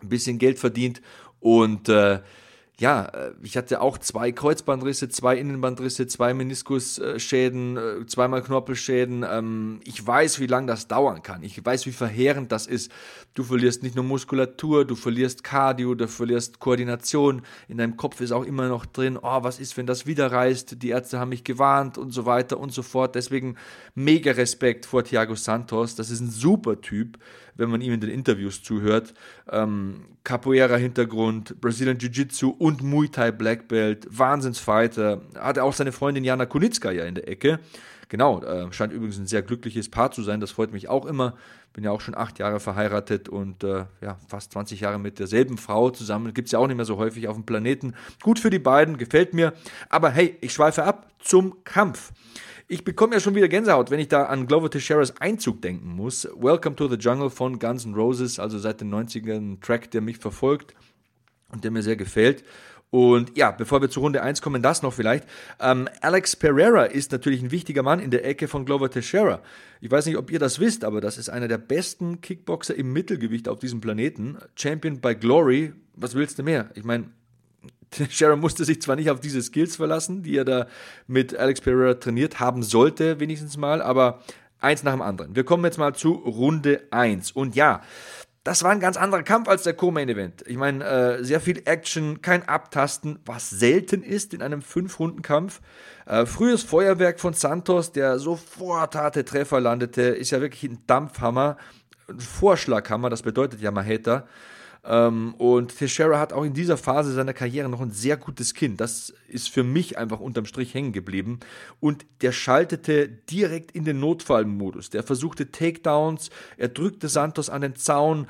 ein 0.00 0.08
bisschen 0.08 0.38
Geld 0.38 0.60
verdient 0.60 1.02
und 1.40 1.88
äh, 1.88 2.20
ja, 2.80 3.04
äh, 3.04 3.32
ich 3.42 3.58
hatte 3.58 3.82
auch 3.82 3.98
zwei 3.98 4.32
Kreuzbandrisse, 4.32 5.10
zwei 5.10 5.36
Innenbandrisse, 5.36 6.06
zwei 6.06 6.32
Meniskusschäden, 6.32 7.76
äh, 7.76 8.06
zweimal 8.06 8.42
Knorpelschäden. 8.42 9.22
Ähm, 9.30 9.80
ich 9.84 10.04
weiß, 10.04 10.40
wie 10.40 10.46
lange 10.46 10.66
das 10.66 10.88
dauern 10.88 11.22
kann. 11.22 11.42
Ich 11.42 11.62
weiß, 11.62 11.84
wie 11.84 11.92
verheerend 11.92 12.50
das 12.52 12.66
ist. 12.66 12.90
Du 13.34 13.44
verlierst 13.44 13.82
nicht 13.82 13.96
nur 13.96 14.04
Muskulatur, 14.04 14.86
du 14.86 14.94
verlierst 14.94 15.44
Cardio, 15.44 15.94
du 15.94 16.08
verlierst 16.08 16.58
Koordination. 16.58 17.42
In 17.68 17.76
deinem 17.76 17.98
Kopf 17.98 18.22
ist 18.22 18.32
auch 18.32 18.44
immer 18.44 18.66
noch 18.68 18.86
drin, 18.86 19.18
oh, 19.20 19.42
was 19.42 19.60
ist, 19.60 19.76
wenn 19.76 19.86
das 19.86 20.06
wieder 20.06 20.32
reißt? 20.32 20.82
Die 20.82 20.88
Ärzte 20.88 21.18
haben 21.18 21.28
mich 21.28 21.44
gewarnt 21.44 21.98
und 21.98 22.12
so 22.12 22.24
weiter 22.24 22.58
und 22.58 22.72
so 22.72 22.82
fort. 22.82 23.14
Deswegen 23.14 23.56
mega 23.94 24.32
Respekt 24.32 24.86
vor 24.86 25.04
Thiago 25.04 25.34
Santos. 25.34 25.96
Das 25.96 26.08
ist 26.08 26.20
ein 26.20 26.30
super 26.30 26.80
Typ 26.80 27.18
wenn 27.56 27.70
man 27.70 27.80
ihm 27.80 27.92
in 27.92 28.00
den 28.00 28.10
Interviews 28.10 28.62
zuhört. 28.62 29.14
Ähm, 29.50 30.06
Capoeira-Hintergrund, 30.24 31.60
Brazilian 31.60 31.98
Jiu-Jitsu 31.98 32.50
und 32.50 32.82
Muay 32.82 33.08
Thai 33.08 33.30
Black 33.32 33.68
Belt, 33.68 34.06
Wahnsinnsfighter. 34.10 35.22
Hatte 35.38 35.64
auch 35.64 35.72
seine 35.72 35.92
Freundin 35.92 36.24
Jana 36.24 36.46
Kunitzka 36.46 36.90
ja 36.90 37.04
in 37.04 37.14
der 37.14 37.28
Ecke. 37.28 37.60
Genau, 38.10 38.42
äh, 38.42 38.72
scheint 38.72 38.92
übrigens 38.92 39.18
ein 39.18 39.28
sehr 39.28 39.40
glückliches 39.40 39.88
Paar 39.88 40.10
zu 40.10 40.24
sein, 40.24 40.40
das 40.40 40.50
freut 40.50 40.72
mich 40.72 40.88
auch 40.88 41.06
immer. 41.06 41.36
Bin 41.72 41.84
ja 41.84 41.92
auch 41.92 42.00
schon 42.00 42.16
acht 42.16 42.40
Jahre 42.40 42.58
verheiratet 42.58 43.28
und 43.28 43.62
äh, 43.62 43.84
ja, 44.00 44.18
fast 44.26 44.52
20 44.52 44.80
Jahre 44.80 44.98
mit 44.98 45.20
derselben 45.20 45.58
Frau 45.58 45.90
zusammen. 45.90 46.34
Gibt 46.34 46.46
es 46.48 46.52
ja 46.52 46.58
auch 46.58 46.66
nicht 46.66 46.76
mehr 46.76 46.84
so 46.84 46.96
häufig 46.96 47.28
auf 47.28 47.36
dem 47.36 47.46
Planeten. 47.46 47.94
Gut 48.20 48.40
für 48.40 48.50
die 48.50 48.58
beiden, 48.58 48.98
gefällt 48.98 49.32
mir. 49.32 49.52
Aber 49.90 50.10
hey, 50.10 50.36
ich 50.40 50.52
schweife 50.52 50.82
ab 50.82 51.06
zum 51.20 51.62
Kampf. 51.62 52.10
Ich 52.72 52.84
bekomme 52.84 53.14
ja 53.14 53.20
schon 53.20 53.34
wieder 53.34 53.48
Gänsehaut, 53.48 53.90
wenn 53.90 53.98
ich 53.98 54.06
da 54.06 54.26
an 54.26 54.46
Glover 54.46 54.70
Teixeiras 54.70 55.20
Einzug 55.20 55.60
denken 55.60 55.88
muss. 55.96 56.28
Welcome 56.36 56.76
to 56.76 56.86
the 56.86 56.94
Jungle 56.94 57.28
von 57.28 57.58
Guns 57.58 57.84
N' 57.84 57.94
Roses, 57.94 58.38
also 58.38 58.60
seit 58.60 58.80
den 58.80 58.94
90ern 58.94 59.54
ein 59.54 59.60
Track, 59.60 59.90
der 59.90 60.00
mich 60.00 60.18
verfolgt 60.18 60.76
und 61.48 61.64
der 61.64 61.72
mir 61.72 61.82
sehr 61.82 61.96
gefällt. 61.96 62.44
Und 62.90 63.36
ja, 63.36 63.50
bevor 63.50 63.82
wir 63.82 63.90
zu 63.90 63.98
Runde 63.98 64.22
1 64.22 64.40
kommen, 64.40 64.62
das 64.62 64.82
noch 64.82 64.92
vielleicht. 64.92 65.26
Ähm, 65.58 65.88
Alex 66.00 66.36
Pereira 66.36 66.84
ist 66.84 67.10
natürlich 67.10 67.42
ein 67.42 67.50
wichtiger 67.50 67.82
Mann 67.82 67.98
in 67.98 68.12
der 68.12 68.24
Ecke 68.24 68.46
von 68.46 68.64
Glover 68.64 68.88
Teixeira. 68.88 69.42
Ich 69.80 69.90
weiß 69.90 70.06
nicht, 70.06 70.16
ob 70.16 70.30
ihr 70.30 70.38
das 70.38 70.60
wisst, 70.60 70.84
aber 70.84 71.00
das 71.00 71.18
ist 71.18 71.28
einer 71.28 71.48
der 71.48 71.58
besten 71.58 72.20
Kickboxer 72.20 72.76
im 72.76 72.92
Mittelgewicht 72.92 73.48
auf 73.48 73.58
diesem 73.58 73.80
Planeten. 73.80 74.38
Champion 74.54 75.00
by 75.00 75.16
Glory. 75.16 75.72
Was 75.96 76.14
willst 76.14 76.38
du 76.38 76.44
mehr? 76.44 76.70
Ich 76.76 76.84
meine, 76.84 77.10
Sharon 78.10 78.40
musste 78.40 78.64
sich 78.64 78.80
zwar 78.82 78.96
nicht 78.96 79.10
auf 79.10 79.20
diese 79.20 79.42
Skills 79.42 79.76
verlassen, 79.76 80.22
die 80.22 80.36
er 80.36 80.44
da 80.44 80.66
mit 81.06 81.36
Alex 81.36 81.60
Pereira 81.60 81.94
trainiert 81.94 82.40
haben 82.40 82.62
sollte, 82.62 83.20
wenigstens 83.20 83.56
mal, 83.56 83.82
aber 83.82 84.20
eins 84.60 84.82
nach 84.82 84.92
dem 84.92 85.02
anderen. 85.02 85.34
Wir 85.34 85.44
kommen 85.44 85.64
jetzt 85.64 85.78
mal 85.78 85.94
zu 85.94 86.12
Runde 86.12 86.82
1. 86.90 87.32
Und 87.32 87.56
ja, 87.56 87.82
das 88.44 88.62
war 88.62 88.70
ein 88.70 88.80
ganz 88.80 88.96
anderer 88.96 89.22
Kampf 89.22 89.48
als 89.48 89.64
der 89.64 89.74
Co-Main-Event. 89.74 90.44
Ich 90.46 90.56
meine, 90.56 90.84
äh, 90.84 91.24
sehr 91.24 91.40
viel 91.40 91.62
Action, 91.66 92.22
kein 92.22 92.48
Abtasten, 92.48 93.18
was 93.26 93.50
selten 93.50 94.02
ist 94.02 94.32
in 94.32 94.40
einem 94.40 94.62
Fünf-Runden-Kampf. 94.62 95.60
Äh, 96.06 96.24
frühes 96.24 96.62
Feuerwerk 96.62 97.20
von 97.20 97.34
Santos, 97.34 97.92
der 97.92 98.18
sofort 98.18 98.94
harte 98.94 99.24
Treffer 99.24 99.60
landete, 99.60 100.02
ist 100.02 100.30
ja 100.30 100.40
wirklich 100.40 100.70
ein 100.70 100.78
Dampfhammer, 100.86 101.58
ein 102.08 102.18
Vorschlaghammer, 102.18 103.10
das 103.10 103.22
bedeutet 103.22 103.60
ja 103.60 103.70
Maheta. 103.70 104.26
Ähm, 104.84 105.34
und 105.34 105.76
Teixeira 105.76 106.18
hat 106.18 106.32
auch 106.32 106.44
in 106.44 106.54
dieser 106.54 106.76
Phase 106.76 107.12
seiner 107.12 107.34
Karriere 107.34 107.68
noch 107.68 107.80
ein 107.80 107.90
sehr 107.90 108.16
gutes 108.16 108.54
Kind. 108.54 108.80
Das 108.80 109.12
ist 109.28 109.50
für 109.50 109.62
mich 109.62 109.98
einfach 109.98 110.20
unterm 110.20 110.46
Strich 110.46 110.74
hängen 110.74 110.92
geblieben. 110.92 111.40
Und 111.80 112.06
der 112.22 112.32
schaltete 112.32 113.08
direkt 113.08 113.72
in 113.72 113.84
den 113.84 114.00
Notfallmodus. 114.00 114.90
Der 114.90 115.02
versuchte 115.02 115.50
Takedowns, 115.50 116.30
er 116.56 116.68
drückte 116.68 117.08
Santos 117.08 117.50
an 117.50 117.62
den 117.62 117.76
Zaun. 117.76 118.26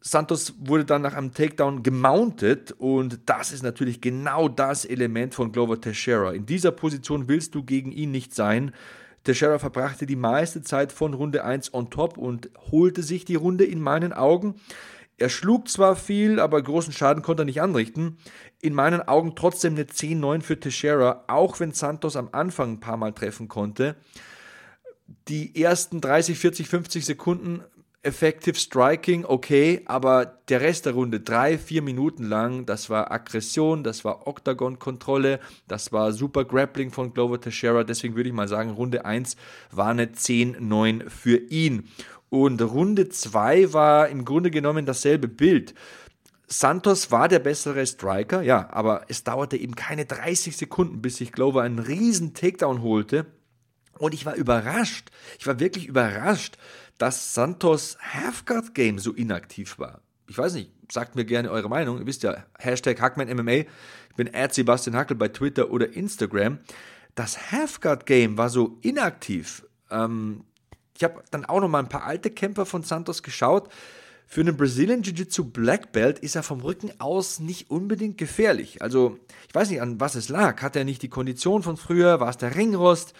Santos 0.00 0.54
wurde 0.58 0.84
dann 0.84 1.02
nach 1.02 1.14
einem 1.14 1.32
Takedown 1.32 1.84
gemountet 1.84 2.72
und 2.72 3.20
das 3.26 3.52
ist 3.52 3.62
natürlich 3.62 4.00
genau 4.00 4.48
das 4.48 4.84
Element 4.84 5.32
von 5.32 5.52
Glover 5.52 5.80
Teixeira. 5.80 6.32
In 6.32 6.44
dieser 6.44 6.72
Position 6.72 7.28
willst 7.28 7.54
du 7.54 7.62
gegen 7.62 7.92
ihn 7.92 8.10
nicht 8.10 8.34
sein. 8.34 8.72
Teixeira 9.22 9.60
verbrachte 9.60 10.04
die 10.04 10.16
meiste 10.16 10.62
Zeit 10.62 10.90
von 10.90 11.14
Runde 11.14 11.44
1 11.44 11.72
on 11.72 11.90
top 11.90 12.18
und 12.18 12.50
holte 12.72 13.04
sich 13.04 13.24
die 13.24 13.36
Runde 13.36 13.64
in 13.64 13.80
meinen 13.80 14.12
Augen. 14.12 14.56
Er 15.18 15.28
schlug 15.28 15.68
zwar 15.68 15.96
viel, 15.96 16.40
aber 16.40 16.60
großen 16.62 16.92
Schaden 16.92 17.22
konnte 17.22 17.42
er 17.42 17.46
nicht 17.46 17.62
anrichten. 17.62 18.18
In 18.60 18.74
meinen 18.74 19.02
Augen 19.02 19.34
trotzdem 19.36 19.74
eine 19.74 19.84
10-9 19.84 20.42
für 20.42 20.58
Teixeira, 20.58 21.24
auch 21.28 21.60
wenn 21.60 21.72
Santos 21.72 22.16
am 22.16 22.30
Anfang 22.32 22.72
ein 22.72 22.80
paar 22.80 22.96
Mal 22.96 23.12
treffen 23.12 23.48
konnte. 23.48 23.96
Die 25.28 25.60
ersten 25.60 26.00
30, 26.00 26.38
40, 26.38 26.68
50 26.68 27.04
Sekunden 27.04 27.62
Effective 28.04 28.56
Striking, 28.56 29.24
okay, 29.24 29.82
aber 29.84 30.26
der 30.48 30.60
Rest 30.60 30.86
der 30.86 30.94
Runde, 30.94 31.20
drei, 31.20 31.56
vier 31.56 31.82
Minuten 31.82 32.24
lang, 32.24 32.66
das 32.66 32.90
war 32.90 33.12
Aggression, 33.12 33.84
das 33.84 34.04
war 34.04 34.26
Octagon-Kontrolle, 34.26 35.38
das 35.68 35.92
war 35.92 36.10
super 36.12 36.44
Grappling 36.44 36.90
von 36.90 37.14
Glover 37.14 37.40
Teixeira. 37.40 37.84
Deswegen 37.84 38.16
würde 38.16 38.28
ich 38.28 38.34
mal 38.34 38.48
sagen, 38.48 38.70
Runde 38.70 39.04
1 39.04 39.36
war 39.70 39.88
eine 39.88 40.06
10-9 40.06 41.08
für 41.10 41.36
ihn. 41.36 41.88
Und 42.32 42.62
Runde 42.62 43.10
2 43.10 43.74
war 43.74 44.08
im 44.08 44.24
Grunde 44.24 44.50
genommen 44.50 44.86
dasselbe 44.86 45.28
Bild. 45.28 45.74
Santos 46.46 47.10
war 47.10 47.28
der 47.28 47.40
bessere 47.40 47.86
Striker, 47.86 48.40
ja, 48.40 48.70
aber 48.72 49.04
es 49.08 49.22
dauerte 49.22 49.58
eben 49.58 49.74
keine 49.74 50.06
30 50.06 50.56
Sekunden, 50.56 51.02
bis 51.02 51.18
sich 51.18 51.32
Glover 51.32 51.60
einen 51.60 51.78
riesen 51.78 52.32
Takedown 52.32 52.80
holte. 52.80 53.26
Und 53.98 54.14
ich 54.14 54.24
war 54.24 54.34
überrascht. 54.34 55.10
Ich 55.38 55.46
war 55.46 55.60
wirklich 55.60 55.86
überrascht, 55.86 56.56
dass 56.96 57.34
Santos 57.34 57.98
Halfguard 58.00 58.74
Game 58.74 58.98
so 58.98 59.12
inaktiv 59.12 59.78
war. 59.78 60.00
Ich 60.26 60.38
weiß 60.38 60.54
nicht, 60.54 60.72
sagt 60.90 61.16
mir 61.16 61.26
gerne 61.26 61.50
eure 61.50 61.68
Meinung. 61.68 61.98
Ihr 61.98 62.06
wisst 62.06 62.22
ja, 62.22 62.46
Hashtag 62.58 62.98
HackmanMMA. 62.98 63.52
Ich 63.52 64.16
bin 64.16 64.30
Sebastian 64.50 64.96
Hackel 64.96 65.18
bei 65.18 65.28
Twitter 65.28 65.70
oder 65.70 65.92
Instagram. 65.92 66.60
Das 67.14 67.52
Halfguard 67.52 68.06
Game 68.06 68.38
war 68.38 68.48
so 68.48 68.78
inaktiv. 68.80 69.66
Ähm, 69.90 70.44
ich 70.96 71.04
habe 71.04 71.22
dann 71.30 71.44
auch 71.44 71.60
noch 71.60 71.68
mal 71.68 71.80
ein 71.80 71.88
paar 71.88 72.04
alte 72.04 72.30
Kämpfer 72.30 72.66
von 72.66 72.82
Santos 72.82 73.22
geschaut. 73.22 73.68
Für 74.26 74.40
einen 74.40 74.56
Brazilian 74.56 75.02
Jiu-Jitsu 75.02 75.44
Black 75.44 75.92
Belt 75.92 76.18
ist 76.18 76.36
er 76.36 76.42
vom 76.42 76.60
Rücken 76.60 76.90
aus 77.00 77.38
nicht 77.38 77.70
unbedingt 77.70 78.16
gefährlich. 78.16 78.80
Also, 78.80 79.18
ich 79.48 79.54
weiß 79.54 79.68
nicht, 79.70 79.82
an 79.82 80.00
was 80.00 80.14
es 80.14 80.28
lag. 80.28 80.62
Hat 80.62 80.74
er 80.74 80.84
nicht 80.84 81.02
die 81.02 81.10
Kondition 81.10 81.62
von 81.62 81.76
früher? 81.76 82.18
War 82.18 82.30
es 82.30 82.38
der 82.38 82.56
Ringrost? 82.56 83.14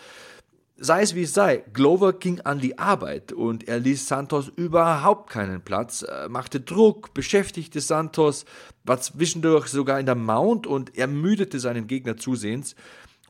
Sei 0.85 1.03
es 1.03 1.15
wie 1.15 1.23
es 1.23 1.35
sei, 1.35 1.65
Glover 1.73 2.15
ging 2.15 2.41
an 2.41 2.59
die 2.59 2.77
Arbeit 2.77 3.31
und 3.31 3.69
er 3.69 3.79
ließ 3.79 4.09
Santos 4.09 4.51
überhaupt 4.57 5.31
keinen 5.31 5.61
Platz, 5.61 6.03
er 6.03 6.29
machte 6.29 6.61
Druck, 6.61 7.15
beschäftigte 7.15 7.81
Santos, 7.81 8.47
war 8.83 9.01
zwischendurch 9.01 9.69
sogar 9.69 10.01
in 10.01 10.07
der 10.07 10.17
Mount 10.17 10.67
und 10.67 10.99
ermüdete 10.99 11.61
seinen 11.61 11.87
Gegner 11.87 12.17
zusehends. 12.17 12.75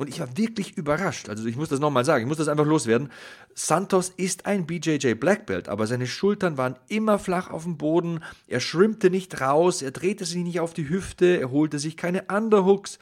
Und 0.02 0.08
ich 0.08 0.20
war 0.20 0.36
wirklich 0.36 0.76
überrascht. 0.76 1.28
Also 1.28 1.46
ich 1.46 1.56
muss 1.56 1.68
das 1.68 1.78
nochmal 1.78 2.04
sagen, 2.04 2.24
ich 2.24 2.28
muss 2.28 2.38
das 2.38 2.48
einfach 2.48 2.66
loswerden. 2.66 3.10
Santos 3.54 4.10
ist 4.16 4.46
ein 4.46 4.66
BJJ 4.66 5.14
Black 5.14 5.46
Belt, 5.46 5.68
aber 5.68 5.86
seine 5.86 6.08
Schultern 6.08 6.58
waren 6.58 6.76
immer 6.88 7.20
flach 7.20 7.50
auf 7.50 7.62
dem 7.62 7.78
Boden. 7.78 8.20
Er 8.48 8.58
schrimpte 8.58 9.10
nicht 9.10 9.40
raus, 9.40 9.80
er 9.80 9.92
drehte 9.92 10.24
sich 10.24 10.42
nicht 10.42 10.58
auf 10.58 10.74
die 10.74 10.88
Hüfte, 10.88 11.38
er 11.40 11.52
holte 11.52 11.78
sich 11.78 11.96
keine 11.96 12.24
Underhooks 12.24 12.98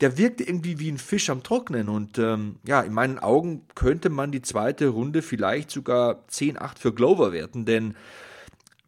der 0.00 0.16
wirkte 0.16 0.44
irgendwie 0.44 0.78
wie 0.78 0.92
ein 0.92 0.98
Fisch 0.98 1.28
am 1.28 1.42
Trocknen. 1.42 1.88
Und 1.88 2.18
ähm, 2.18 2.60
ja, 2.64 2.82
in 2.82 2.92
meinen 2.92 3.18
Augen 3.18 3.62
könnte 3.74 4.10
man 4.10 4.30
die 4.30 4.42
zweite 4.42 4.86
Runde 4.86 5.22
vielleicht 5.22 5.72
sogar 5.72 6.24
10-8 6.30 6.78
für 6.78 6.94
Glover 6.94 7.32
werten, 7.32 7.64
denn 7.64 7.96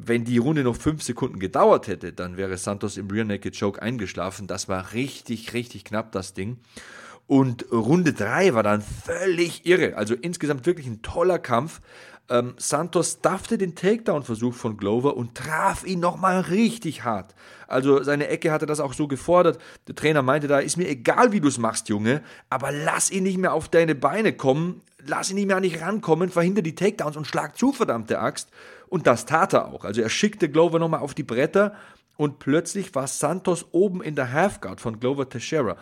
wenn 0.07 0.25
die 0.25 0.39
Runde 0.39 0.63
noch 0.63 0.77
fünf 0.77 1.03
Sekunden 1.03 1.39
gedauert 1.39 1.87
hätte, 1.87 2.13
dann 2.13 2.37
wäre 2.37 2.57
Santos 2.57 2.97
im 2.97 3.09
Rear 3.09 3.25
Naked 3.25 3.59
Choke 3.59 3.83
eingeschlafen. 3.83 4.47
Das 4.47 4.69
war 4.69 4.93
richtig, 4.93 5.53
richtig 5.53 5.85
knapp, 5.85 6.13
das 6.13 6.33
Ding. 6.33 6.59
Und 7.31 7.71
Runde 7.71 8.13
3 8.13 8.55
war 8.55 8.65
dann 8.65 8.83
völlig 8.83 9.65
irre. 9.65 9.97
Also 9.97 10.15
insgesamt 10.15 10.67
wirklich 10.67 10.89
ein 10.89 11.01
toller 11.01 11.39
Kampf. 11.39 11.81
Ähm, 12.29 12.55
Santos 12.57 13.19
stuffte 13.21 13.57
den 13.57 13.77
Takedown-Versuch 13.77 14.53
von 14.53 14.77
Glover 14.77 15.17
und 15.17 15.37
traf 15.37 15.87
ihn 15.87 16.01
nochmal 16.01 16.41
richtig 16.41 17.05
hart. 17.05 17.37
Also 17.69 18.03
seine 18.03 18.27
Ecke 18.27 18.51
hatte 18.51 18.67
das 18.67 18.81
auch 18.81 18.95
so 18.95 19.07
gefordert. 19.07 19.61
Der 19.87 19.95
Trainer 19.95 20.23
meinte 20.23 20.49
da, 20.49 20.59
ist 20.59 20.77
mir 20.77 20.89
egal, 20.89 21.31
wie 21.31 21.39
du 21.39 21.47
es 21.47 21.59
machst, 21.59 21.89
Junge, 21.89 22.21
aber 22.49 22.73
lass 22.73 23.13
ihn 23.13 23.23
nicht 23.23 23.39
mehr 23.39 23.55
auf 23.55 23.69
deine 23.69 23.95
Beine 23.95 24.33
kommen, 24.33 24.81
lass 25.07 25.31
ihn 25.31 25.37
nicht 25.37 25.47
mehr 25.47 25.57
an 25.57 25.63
dich 25.63 25.81
rankommen, 25.81 26.31
verhindere 26.31 26.65
die 26.65 26.75
Takedowns 26.75 27.17
und 27.17 27.29
schlag 27.29 27.57
zu, 27.57 27.71
verdammte 27.71 28.19
Axt. 28.19 28.49
Und 28.89 29.07
das 29.07 29.25
tat 29.25 29.53
er 29.53 29.69
auch. 29.69 29.85
Also 29.85 30.03
er 30.03 30.09
schickte 30.09 30.49
Glover 30.49 30.81
nochmal 30.81 30.99
auf 30.99 31.15
die 31.15 31.23
Bretter 31.23 31.77
und 32.21 32.39
plötzlich 32.39 32.95
war 32.95 33.07
Santos 33.07 33.65
oben 33.73 34.03
in 34.03 34.15
der 34.15 34.31
Halfguard 34.31 34.79
von 34.79 35.01
Glover 35.01 35.27
Teixeira. 35.27 35.79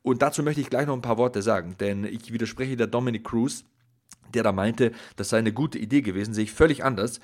Und 0.00 0.22
dazu 0.22 0.42
möchte 0.42 0.62
ich 0.62 0.70
gleich 0.70 0.86
noch 0.86 0.94
ein 0.96 1.02
paar 1.02 1.18
Worte 1.18 1.42
sagen, 1.42 1.76
denn 1.78 2.04
ich 2.04 2.32
widerspreche 2.32 2.76
der 2.76 2.86
Dominic 2.86 3.24
Cruz 3.24 3.64
der 4.34 4.42
da 4.42 4.52
meinte, 4.52 4.92
das 5.16 5.28
sei 5.28 5.36
eine 5.36 5.52
gute 5.52 5.78
Idee 5.78 6.00
gewesen, 6.00 6.32
sehe 6.32 6.44
ich 6.44 6.52
völlig 6.52 6.82
anders. 6.82 7.20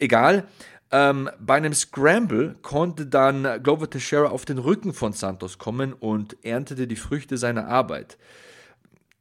Egal. 0.00 0.48
Ähm, 0.90 1.30
bei 1.38 1.54
einem 1.54 1.72
Scramble 1.72 2.56
konnte 2.62 3.06
dann 3.06 3.62
Glover 3.62 3.88
Teixeira 3.88 4.30
auf 4.30 4.44
den 4.44 4.58
Rücken 4.58 4.92
von 4.92 5.12
Santos 5.12 5.58
kommen 5.58 5.92
und 5.92 6.44
erntete 6.44 6.88
die 6.88 6.96
Früchte 6.96 7.38
seiner 7.38 7.68
Arbeit. 7.68 8.18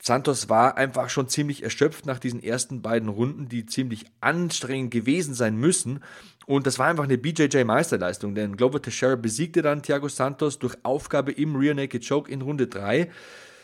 Santos 0.02 0.48
war 0.48 0.78
einfach 0.78 1.10
schon 1.10 1.28
ziemlich 1.28 1.64
erschöpft 1.64 2.06
nach 2.06 2.20
diesen 2.20 2.42
ersten 2.42 2.82
beiden 2.82 3.10
Runden, 3.10 3.50
die 3.50 3.66
ziemlich 3.66 4.06
anstrengend 4.22 4.92
gewesen 4.92 5.34
sein 5.34 5.58
müssen. 5.58 6.02
Und 6.46 6.66
das 6.66 6.80
war 6.80 6.88
einfach 6.88 7.04
eine 7.04 7.18
BJJ-Meisterleistung, 7.18 8.34
denn 8.34 8.56
Glover 8.56 8.82
Teixeira 8.82 9.16
besiegte 9.16 9.62
dann 9.62 9.84
Thiago 9.84 10.08
Santos 10.08 10.58
durch 10.58 10.78
Aufgabe 10.84 11.32
im 11.32 11.56
Rear 11.56 11.76
Naked 11.76 12.08
Choke 12.08 12.32
in 12.32 12.42
Runde 12.42 12.68
3. 12.68 13.12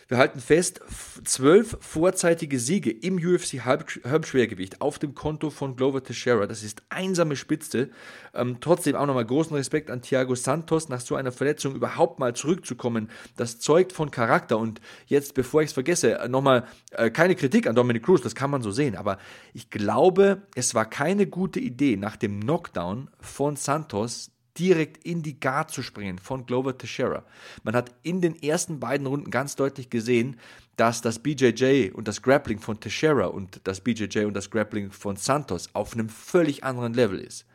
Wir 0.08 0.18
halten 0.20 0.40
fest, 0.40 0.82
zwölf 1.24 1.78
vorzeitige 1.80 2.60
Siege 2.60 2.92
im 2.92 3.16
UFC 3.16 3.66
Halbschwergewicht 3.66 4.80
auf 4.80 5.00
dem 5.00 5.16
Konto 5.16 5.50
von 5.50 5.76
Glover 5.76 6.04
Teixeira. 6.04 6.46
Das 6.46 6.62
ist 6.62 6.84
einsame 6.90 7.36
Spitze. 7.36 7.90
Ähm, 8.36 8.58
trotzdem 8.62 8.96
auch 8.96 9.08
nochmal 9.08 9.26
großen 9.26 9.56
Respekt 9.56 9.90
an 9.90 10.04
Thiago 10.04 10.36
Santos, 10.36 10.90
nach 10.90 11.00
so 11.00 11.16
einer 11.16 11.32
Verletzung 11.32 11.74
überhaupt 11.74 12.20
mal 12.20 12.36
zurückzukommen. 12.36 13.10
Das 13.36 13.58
zeugt 13.58 13.94
von 13.94 14.12
Charakter. 14.12 14.60
Und 14.60 14.80
jetzt, 15.08 15.34
bevor 15.34 15.64
ich 15.64 15.70
es 15.70 15.74
vergesse, 15.74 16.20
äh, 16.20 16.28
nochmal 16.28 16.68
äh, 16.92 17.10
keine 17.10 17.34
Kritik 17.34 17.66
an 17.66 17.74
Dominic 17.74 18.04
Cruz, 18.04 18.22
das 18.22 18.36
kann 18.36 18.52
man 18.52 18.62
so 18.62 18.70
sehen. 18.70 18.96
Aber 18.96 19.18
ich 19.54 19.72
glaube, 19.72 20.44
es 20.54 20.76
war 20.76 20.88
keine 20.88 21.26
gute 21.26 21.60
Idee, 21.60 21.98
nach 21.98 22.16
dem 22.16 22.42
Knockdown 22.42 23.10
von 23.20 23.56
Santos 23.56 24.35
direkt 24.58 25.06
in 25.06 25.22
die 25.22 25.40
Guard 25.40 25.72
zu 25.72 25.82
springen 25.82 26.20
von 26.20 26.46
Glover 26.46 26.78
Teixeira. 26.78 27.26
Man 27.64 27.76
hat 27.76 27.92
in 28.04 28.22
den 28.22 28.42
ersten 28.42 28.80
beiden 28.80 29.08
Runden 29.08 29.32
ganz 29.32 29.56
deutlich 29.56 29.90
gesehen, 29.90 30.38
dass 30.76 31.02
das 31.02 31.20
BJJ 31.20 31.92
und 31.92 32.08
das 32.08 32.22
Grappling 32.22 32.60
von 32.60 32.80
Teixeira 32.80 33.28
und 33.28 33.62
das 33.64 33.82
BJJ 33.82 34.26
und 34.26 34.34
das 34.34 34.50
Grappling 34.50 34.92
von 34.92 35.16
Santos 35.16 35.70
auf 35.74 35.94
einem 35.94 36.10
völlig 36.10 36.64
anderen 36.64 36.94
Level 36.94 37.20
ist. 37.20 37.46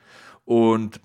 Und 0.45 1.01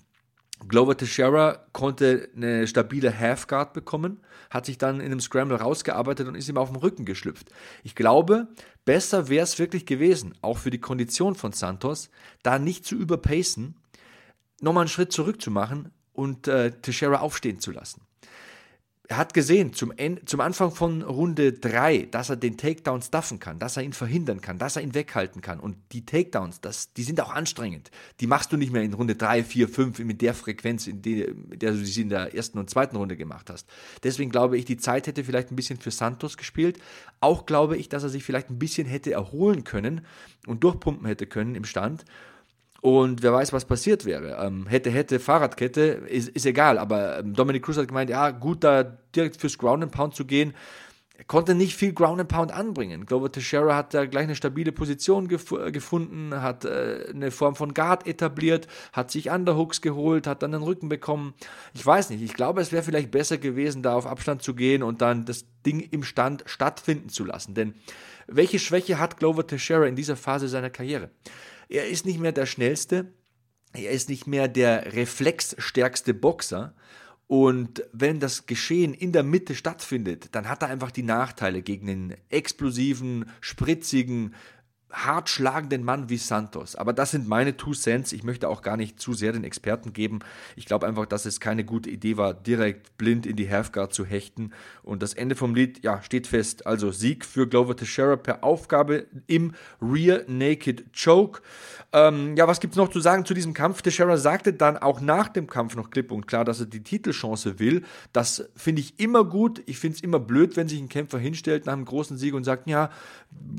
Glover 0.68 0.96
Teixeira 0.96 1.66
konnte 1.72 2.30
eine 2.34 2.66
stabile 2.66 3.16
Halfguard 3.16 3.74
bekommen, 3.74 4.20
hat 4.48 4.64
sich 4.64 4.78
dann 4.78 5.00
in 5.00 5.06
einem 5.06 5.20
Scramble 5.20 5.58
rausgearbeitet 5.58 6.26
und 6.26 6.34
ist 6.34 6.48
ihm 6.48 6.56
auf 6.56 6.70
den 6.70 6.76
Rücken 6.76 7.04
geschlüpft. 7.04 7.50
Ich 7.84 7.94
glaube, 7.94 8.48
besser 8.86 9.28
wäre 9.28 9.44
es 9.44 9.58
wirklich 9.58 9.84
gewesen, 9.84 10.34
auch 10.40 10.56
für 10.56 10.70
die 10.70 10.80
Kondition 10.80 11.34
von 11.34 11.52
Santos, 11.52 12.08
da 12.42 12.58
nicht 12.58 12.86
zu 12.86 12.96
überpacen 12.96 13.76
nochmal 14.60 14.82
einen 14.82 14.88
Schritt 14.88 15.12
zurück 15.12 15.40
zu 15.40 15.50
machen 15.50 15.90
und 16.12 16.48
äh, 16.48 16.72
Teixeira 16.72 17.20
aufstehen 17.20 17.60
zu 17.60 17.70
lassen. 17.70 18.02
Er 19.08 19.18
hat 19.18 19.34
gesehen 19.34 19.72
zum, 19.72 19.92
End, 19.92 20.28
zum 20.28 20.40
Anfang 20.40 20.72
von 20.72 21.02
Runde 21.02 21.52
3, 21.52 22.08
dass 22.10 22.28
er 22.28 22.36
den 22.36 22.56
Takedown 22.56 23.02
stuffen 23.02 23.38
kann, 23.38 23.60
dass 23.60 23.76
er 23.76 23.84
ihn 23.84 23.92
verhindern 23.92 24.40
kann, 24.40 24.58
dass 24.58 24.74
er 24.74 24.82
ihn 24.82 24.94
weghalten 24.94 25.42
kann. 25.42 25.60
Und 25.60 25.76
die 25.92 26.04
Takedowns, 26.04 26.60
das, 26.60 26.92
die 26.92 27.04
sind 27.04 27.20
auch 27.20 27.32
anstrengend. 27.32 27.92
Die 28.18 28.26
machst 28.26 28.52
du 28.52 28.56
nicht 28.56 28.72
mehr 28.72 28.82
in 28.82 28.94
Runde 28.94 29.14
3, 29.14 29.44
4, 29.44 29.68
5 29.68 29.98
mit 30.00 30.22
der 30.22 30.34
Frequenz, 30.34 30.88
in, 30.88 31.02
die, 31.02 31.20
in 31.20 31.58
der 31.58 31.72
du 31.72 31.84
sie 31.84 32.02
in 32.02 32.08
der 32.08 32.34
ersten 32.34 32.58
und 32.58 32.68
zweiten 32.68 32.96
Runde 32.96 33.16
gemacht 33.16 33.48
hast. 33.48 33.68
Deswegen 34.02 34.30
glaube 34.30 34.58
ich, 34.58 34.64
die 34.64 34.76
Zeit 34.76 35.06
hätte 35.06 35.22
vielleicht 35.22 35.52
ein 35.52 35.56
bisschen 35.56 35.78
für 35.78 35.92
Santos 35.92 36.36
gespielt. 36.36 36.80
Auch 37.20 37.46
glaube 37.46 37.76
ich, 37.76 37.88
dass 37.88 38.02
er 38.02 38.08
sich 38.08 38.24
vielleicht 38.24 38.50
ein 38.50 38.58
bisschen 38.58 38.88
hätte 38.88 39.12
erholen 39.12 39.62
können 39.62 40.00
und 40.48 40.64
durchpumpen 40.64 41.06
hätte 41.06 41.28
können 41.28 41.54
im 41.54 41.64
Stand. 41.64 42.04
Und 42.80 43.22
wer 43.22 43.32
weiß, 43.32 43.52
was 43.52 43.64
passiert 43.64 44.04
wäre. 44.04 44.36
Ähm, 44.40 44.66
hätte, 44.66 44.90
hätte, 44.90 45.18
Fahrradkette, 45.18 45.82
ist, 45.82 46.28
ist 46.28 46.46
egal. 46.46 46.78
Aber 46.78 47.18
ähm, 47.20 47.34
Dominic 47.34 47.64
Cruz 47.64 47.76
hat 47.76 47.88
gemeint, 47.88 48.10
ja, 48.10 48.30
gut, 48.30 48.64
da 48.64 48.82
direkt 49.14 49.40
fürs 49.40 49.58
Ground 49.58 49.82
and 49.82 49.92
Pound 49.92 50.14
zu 50.14 50.24
gehen. 50.24 50.54
Er 51.18 51.24
konnte 51.24 51.54
nicht 51.54 51.76
viel 51.76 51.94
Ground 51.94 52.20
and 52.20 52.28
Pound 52.28 52.52
anbringen. 52.52 53.06
Glover 53.06 53.32
Teixeira 53.32 53.74
hat 53.74 53.94
da 53.94 54.04
gleich 54.04 54.24
eine 54.24 54.36
stabile 54.36 54.70
Position 54.70 55.28
gef 55.28 55.50
äh, 55.50 55.72
gefunden, 55.72 56.42
hat 56.42 56.66
äh, 56.66 57.06
eine 57.08 57.30
Form 57.30 57.56
von 57.56 57.72
Guard 57.72 58.06
etabliert, 58.06 58.68
hat 58.92 59.10
sich 59.10 59.30
Underhooks 59.30 59.80
geholt, 59.80 60.26
hat 60.26 60.42
dann 60.42 60.52
den 60.52 60.62
Rücken 60.62 60.90
bekommen. 60.90 61.32
Ich 61.72 61.86
weiß 61.86 62.10
nicht, 62.10 62.20
ich 62.20 62.34
glaube, 62.34 62.60
es 62.60 62.70
wäre 62.70 62.82
vielleicht 62.82 63.10
besser 63.10 63.38
gewesen, 63.38 63.82
da 63.82 63.94
auf 63.94 64.06
Abstand 64.06 64.42
zu 64.42 64.54
gehen 64.54 64.82
und 64.82 65.00
dann 65.00 65.24
das 65.24 65.46
Ding 65.64 65.80
im 65.80 66.02
Stand 66.02 66.44
stattfinden 66.44 67.08
zu 67.08 67.24
lassen. 67.24 67.54
Denn 67.54 67.74
welche 68.26 68.58
Schwäche 68.58 68.98
hat 68.98 69.16
Glover 69.16 69.46
Teixeira 69.46 69.86
in 69.86 69.96
dieser 69.96 70.16
Phase 70.16 70.48
seiner 70.48 70.70
Karriere? 70.70 71.10
Er 71.68 71.86
ist 71.88 72.06
nicht 72.06 72.20
mehr 72.20 72.32
der 72.32 72.46
schnellste, 72.46 73.12
er 73.72 73.90
ist 73.90 74.08
nicht 74.08 74.26
mehr 74.26 74.48
der 74.48 74.94
reflexstärkste 74.94 76.14
Boxer. 76.14 76.74
Und 77.28 77.82
wenn 77.92 78.20
das 78.20 78.46
Geschehen 78.46 78.94
in 78.94 79.10
der 79.10 79.24
Mitte 79.24 79.56
stattfindet, 79.56 80.28
dann 80.32 80.48
hat 80.48 80.62
er 80.62 80.68
einfach 80.68 80.92
die 80.92 81.02
Nachteile 81.02 81.60
gegen 81.60 81.86
den 81.88 82.16
explosiven, 82.28 83.28
spritzigen, 83.40 84.34
hart 84.92 85.28
schlagenden 85.28 85.82
Mann 85.82 86.08
wie 86.08 86.16
Santos. 86.16 86.76
Aber 86.76 86.92
das 86.92 87.10
sind 87.10 87.26
meine 87.26 87.56
Two 87.56 87.72
Cents. 87.72 88.12
Ich 88.12 88.22
möchte 88.22 88.48
auch 88.48 88.62
gar 88.62 88.76
nicht 88.76 89.00
zu 89.00 89.14
sehr 89.14 89.32
den 89.32 89.42
Experten 89.42 89.92
geben. 89.92 90.20
Ich 90.54 90.64
glaube 90.64 90.86
einfach, 90.86 91.06
dass 91.06 91.26
es 91.26 91.40
keine 91.40 91.64
gute 91.64 91.90
Idee 91.90 92.16
war, 92.16 92.34
direkt 92.34 92.96
blind 92.96 93.26
in 93.26 93.36
die 93.36 93.50
Halfguard 93.50 93.92
zu 93.92 94.04
hechten. 94.04 94.52
Und 94.82 95.02
das 95.02 95.12
Ende 95.12 95.34
vom 95.34 95.54
Lied, 95.54 95.82
ja, 95.82 96.02
steht 96.02 96.28
fest. 96.28 96.66
Also 96.66 96.92
Sieg 96.92 97.24
für 97.24 97.48
Glover 97.48 97.76
Teixeira 97.76 98.16
per 98.16 98.44
Aufgabe 98.44 99.06
im 99.26 99.54
Rear 99.82 100.20
Naked 100.28 100.84
Choke. 100.92 101.42
Ähm, 101.92 102.36
ja, 102.36 102.46
was 102.46 102.60
gibt 102.60 102.74
es 102.74 102.78
noch 102.78 102.90
zu 102.90 103.00
sagen 103.00 103.24
zu 103.24 103.34
diesem 103.34 103.54
Kampf? 103.54 103.82
Teixeira 103.82 104.16
sagte 104.16 104.52
dann 104.52 104.76
auch 104.76 105.00
nach 105.00 105.28
dem 105.28 105.48
Kampf 105.48 105.74
noch 105.74 105.90
klipp 105.90 106.12
und 106.12 106.26
klar, 106.26 106.44
dass 106.44 106.60
er 106.60 106.66
die 106.66 106.82
Titelchance 106.82 107.58
will. 107.58 107.82
Das 108.12 108.48
finde 108.54 108.82
ich 108.82 109.00
immer 109.00 109.24
gut. 109.24 109.62
Ich 109.66 109.78
finde 109.78 109.96
es 109.96 110.02
immer 110.02 110.20
blöd, 110.20 110.56
wenn 110.56 110.68
sich 110.68 110.80
ein 110.80 110.88
Kämpfer 110.88 111.18
hinstellt 111.18 111.66
nach 111.66 111.72
einem 111.72 111.84
großen 111.84 112.16
Sieg 112.16 112.34
und 112.34 112.44
sagt, 112.44 112.68
ja, 112.68 112.90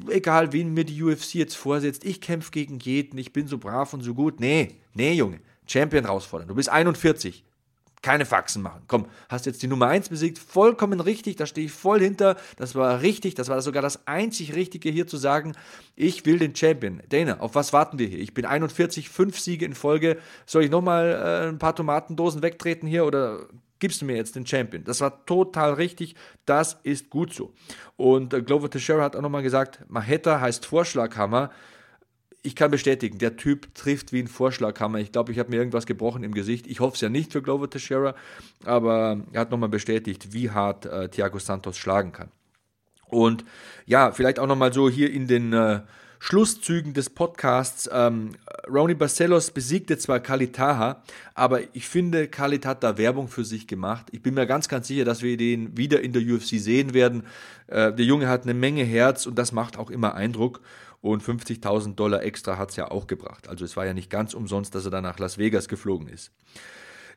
egal 0.09 0.53
wen 0.53 0.73
mir 0.73 0.85
die 0.85 1.03
UFC 1.03 1.16
jetzt 1.33 1.55
vorsetzt, 1.55 2.05
ich 2.05 2.21
kämpfe 2.21 2.51
gegen 2.51 2.79
jeden, 2.79 3.17
ich 3.17 3.33
bin 3.33 3.47
so 3.47 3.57
brav 3.57 3.93
und 3.93 4.01
so 4.01 4.13
gut. 4.13 4.39
Nee, 4.39 4.75
nee, 4.93 5.13
Junge, 5.13 5.39
Champion 5.65 6.05
herausfordern. 6.05 6.47
Du 6.47 6.55
bist 6.55 6.69
41. 6.69 7.43
Keine 8.03 8.25
Faxen 8.25 8.61
machen. 8.61 8.83
Komm, 8.87 9.07
hast 9.27 9.47
jetzt 9.47 9.63
die 9.63 9.67
Nummer 9.67 9.87
1 9.87 10.09
besiegt, 10.09 10.37
vollkommen 10.37 10.99
richtig, 10.99 11.35
da 11.35 11.47
stehe 11.47 11.65
ich 11.65 11.73
voll 11.73 11.99
hinter. 11.99 12.37
Das 12.55 12.75
war 12.75 13.01
richtig, 13.01 13.33
das 13.33 13.49
war 13.49 13.59
sogar 13.61 13.81
das 13.81 14.07
einzig 14.07 14.55
Richtige 14.55 14.89
hier 14.89 15.07
zu 15.07 15.17
sagen, 15.17 15.53
ich 15.95 16.25
will 16.25 16.37
den 16.37 16.55
Champion. 16.55 17.01
Dana, 17.09 17.39
auf 17.39 17.55
was 17.55 17.73
warten 17.73 17.97
wir 17.97 18.07
hier? 18.07 18.19
Ich 18.19 18.35
bin 18.35 18.45
41, 18.45 19.09
5 19.09 19.39
Siege 19.39 19.65
in 19.65 19.73
Folge. 19.73 20.19
Soll 20.45 20.63
ich 20.63 20.71
nochmal 20.71 21.09
äh, 21.11 21.49
ein 21.49 21.57
paar 21.57 21.75
Tomatendosen 21.75 22.43
wegtreten 22.43 22.87
hier 22.87 23.03
oder 23.05 23.47
gibst 23.79 24.01
du 24.01 24.05
mir 24.05 24.15
jetzt 24.15 24.35
den 24.35 24.45
Champion. 24.45 24.83
Das 24.83 25.01
war 25.01 25.25
total 25.25 25.73
richtig, 25.73 26.15
das 26.45 26.79
ist 26.83 27.09
gut 27.09 27.33
so. 27.33 27.53
Und 27.95 28.33
äh, 28.33 28.41
Glover 28.41 28.69
Teixeira 28.69 29.03
hat 29.03 29.15
auch 29.15 29.21
nochmal 29.21 29.43
gesagt, 29.43 29.83
Maheta 29.87 30.39
heißt 30.39 30.65
Vorschlaghammer. 30.65 31.51
Ich 32.43 32.55
kann 32.55 32.71
bestätigen, 32.71 33.17
der 33.17 33.35
Typ 33.35 33.73
trifft 33.75 34.13
wie 34.13 34.21
ein 34.21 34.27
Vorschlaghammer. 34.27 34.99
Ich 34.99 35.11
glaube, 35.11 35.31
ich 35.31 35.39
habe 35.39 35.49
mir 35.49 35.57
irgendwas 35.57 35.85
gebrochen 35.85 36.23
im 36.23 36.33
Gesicht. 36.33 36.67
Ich 36.67 36.79
hoffe 36.79 36.95
es 36.95 37.01
ja 37.01 37.09
nicht 37.09 37.33
für 37.33 37.41
Glover 37.41 37.69
Teixeira, 37.69 38.15
aber 38.63 39.21
er 39.33 39.41
hat 39.41 39.51
nochmal 39.51 39.69
bestätigt, 39.69 40.33
wie 40.33 40.51
hart 40.51 40.85
äh, 40.85 41.09
Thiago 41.09 41.39
Santos 41.39 41.77
schlagen 41.77 42.11
kann. 42.13 42.31
Und 43.09 43.45
ja, 43.85 44.11
vielleicht 44.11 44.39
auch 44.39 44.47
nochmal 44.47 44.73
so 44.73 44.89
hier 44.89 45.11
in 45.11 45.27
den 45.27 45.53
äh, 45.53 45.81
Schlusszügen 46.19 46.93
des 46.93 47.09
Podcasts. 47.09 47.89
Ähm, 47.91 48.31
Ronnie 48.67 48.95
Barcelos 48.95 49.51
besiegte 49.51 49.97
zwar 49.97 50.19
Kalitaha, 50.19 51.03
aber 51.33 51.61
ich 51.75 51.87
finde, 51.87 52.27
Kalit 52.27 52.65
hat 52.65 52.83
da 52.83 52.97
Werbung 52.97 53.27
für 53.27 53.45
sich 53.45 53.67
gemacht. 53.67 54.07
Ich 54.11 54.21
bin 54.21 54.33
mir 54.33 54.47
ganz, 54.47 54.67
ganz 54.67 54.87
sicher, 54.87 55.05
dass 55.05 55.21
wir 55.21 55.37
den 55.37 55.77
wieder 55.77 56.01
in 56.01 56.13
der 56.13 56.21
UFC 56.21 56.59
sehen 56.59 56.93
werden. 56.93 57.23
Äh, 57.67 57.93
der 57.93 58.05
Junge 58.05 58.27
hat 58.27 58.43
eine 58.43 58.53
Menge 58.53 58.83
Herz 58.83 59.25
und 59.25 59.37
das 59.37 59.51
macht 59.51 59.77
auch 59.77 59.89
immer 59.89 60.15
Eindruck. 60.15 60.61
Und 61.01 61.23
50.000 61.23 61.95
Dollar 61.95 62.23
extra 62.23 62.57
hat 62.57 62.71
es 62.71 62.75
ja 62.75 62.89
auch 62.89 63.07
gebracht. 63.07 63.47
Also 63.47 63.63
es 63.63 63.77
war 63.77 63.85
ja 63.85 63.93
nicht 63.93 64.09
ganz 64.09 64.33
umsonst, 64.33 64.73
dass 64.73 64.85
er 64.85 64.91
dann 64.91 65.03
nach 65.03 65.19
Las 65.19 65.37
Vegas 65.37 65.67
geflogen 65.67 66.07
ist. 66.07 66.31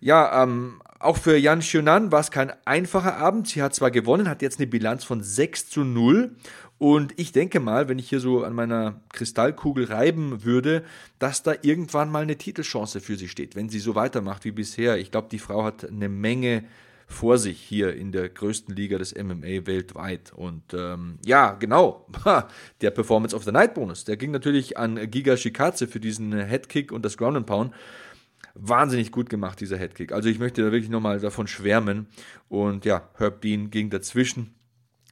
Ja, 0.00 0.42
ähm, 0.42 0.80
auch 0.98 1.16
für 1.16 1.36
Yan 1.36 1.60
Xiunan 1.60 2.12
war 2.12 2.20
es 2.20 2.30
kein 2.30 2.52
einfacher 2.64 3.16
Abend. 3.16 3.48
Sie 3.48 3.62
hat 3.62 3.74
zwar 3.74 3.90
gewonnen, 3.90 4.28
hat 4.28 4.42
jetzt 4.42 4.58
eine 4.58 4.66
Bilanz 4.66 5.04
von 5.04 5.22
6 5.22 5.68
zu 5.70 5.84
0 5.84 6.36
und 6.80 7.12
ich 7.18 7.32
denke 7.32 7.60
mal, 7.60 7.88
wenn 7.88 7.98
ich 7.98 8.08
hier 8.08 8.20
so 8.20 8.42
an 8.42 8.54
meiner 8.54 9.02
Kristallkugel 9.12 9.84
reiben 9.84 10.44
würde, 10.44 10.82
dass 11.18 11.42
da 11.42 11.52
irgendwann 11.60 12.10
mal 12.10 12.22
eine 12.22 12.38
Titelchance 12.38 13.00
für 13.00 13.16
sie 13.16 13.28
steht, 13.28 13.54
wenn 13.54 13.68
sie 13.68 13.80
so 13.80 13.94
weitermacht 13.94 14.46
wie 14.46 14.50
bisher. 14.50 14.96
Ich 14.96 15.10
glaube, 15.10 15.28
die 15.30 15.38
Frau 15.38 15.62
hat 15.62 15.86
eine 15.86 16.08
Menge 16.08 16.64
vor 17.06 17.36
sich 17.36 17.60
hier 17.60 17.94
in 17.94 18.12
der 18.12 18.30
größten 18.30 18.74
Liga 18.74 18.96
des 18.96 19.14
MMA 19.14 19.66
weltweit. 19.66 20.32
Und 20.34 20.62
ähm, 20.72 21.18
ja, 21.22 21.52
genau, 21.52 22.06
der 22.80 22.90
Performance 22.90 23.36
of 23.36 23.44
the 23.44 23.52
Night 23.52 23.74
Bonus, 23.74 24.04
der 24.04 24.16
ging 24.16 24.30
natürlich 24.30 24.78
an 24.78 25.10
Giga 25.10 25.36
Shikaze 25.36 25.86
für 25.86 26.00
diesen 26.00 26.32
Headkick 26.32 26.92
und 26.92 27.04
das 27.04 27.18
Ground 27.18 27.36
and 27.36 27.46
Pound. 27.46 27.74
Wahnsinnig 28.54 29.12
gut 29.12 29.30
gemacht, 29.30 29.60
dieser 29.60 29.76
Headkick. 29.76 30.12
Also 30.12 30.28
ich 30.28 30.38
möchte 30.38 30.62
da 30.62 30.72
wirklich 30.72 30.90
nochmal 30.90 31.20
davon 31.20 31.46
schwärmen. 31.46 32.06
Und 32.48 32.84
ja, 32.84 33.08
Herb 33.16 33.40
Dean 33.40 33.70
ging 33.70 33.90
dazwischen 33.90 34.54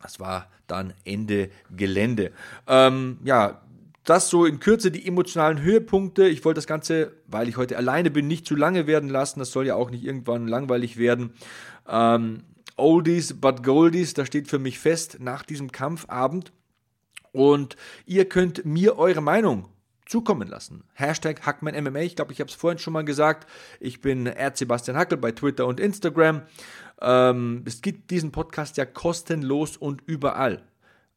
das 0.03 0.21
war 0.21 0.49
dann 0.67 0.93
Ende 1.05 1.51
Gelände. 1.75 2.33
Ähm, 2.67 3.19
ja, 3.25 3.63
das 4.05 4.29
so 4.31 4.47
in 4.47 4.61
Kürze 4.61 4.91
die 4.91 5.07
emotionalen 5.07 5.61
Höhepunkte. 5.61 6.29
Ich 6.29 6.45
wollte 6.45 6.59
das 6.59 6.67
Ganze, 6.67 7.13
weil 7.27 7.49
ich 7.49 7.57
heute 7.57 7.77
alleine 7.77 8.11
bin, 8.11 8.27
nicht 8.27 8.47
zu 8.47 8.57
lange 8.57 8.87
werden 8.87 9.11
lassen. 9.11 9.39
Das 9.39 9.51
soll 9.51 9.67
ja 9.67 9.75
auch 9.75 9.91
nicht 9.91 10.05
irgendwann 10.05 10.49
langweilig 10.49 10.97
werden. 10.97 11.33
Ähm, 11.89 12.45
Oldies 12.77 13.35
but 13.35 13.63
Goldies, 13.65 14.15
da 14.15 14.25
steht 14.25 14.49
für 14.49 14.59
mich 14.59 14.79
fest 14.79 15.19
nach 15.21 15.43
diesem 15.43 15.73
Kampfabend. 15.73 16.53
Und 17.33 17.77
ihr 18.07 18.27
könnt 18.29 18.65
mir 18.65 18.99
eure 18.99 19.21
Meinung 19.21 19.69
zukommen 20.09 20.49
lassen. 20.49 20.85
Hashtag 20.95 21.45
HackmanMMA, 21.47 22.01
ich 22.01 22.17
glaube, 22.17 22.33
ich 22.33 22.41
habe 22.41 22.49
es 22.49 22.57
vorhin 22.57 22.79
schon 22.79 22.93
mal 22.93 23.05
gesagt. 23.05 23.49
Ich 23.79 24.01
bin 24.01 24.33
Sebastian 24.55 24.97
Hackel 24.97 25.19
bei 25.19 25.33
Twitter 25.33 25.67
und 25.67 25.79
Instagram. 25.79 26.43
Ähm, 27.01 27.63
es 27.67 27.83
gibt 27.83 28.11
diesen 28.11 28.33
Podcast 28.33 28.77
ja 28.77 28.87
kostenlos 28.87 29.77
und 29.77 30.03
überall. 30.07 30.63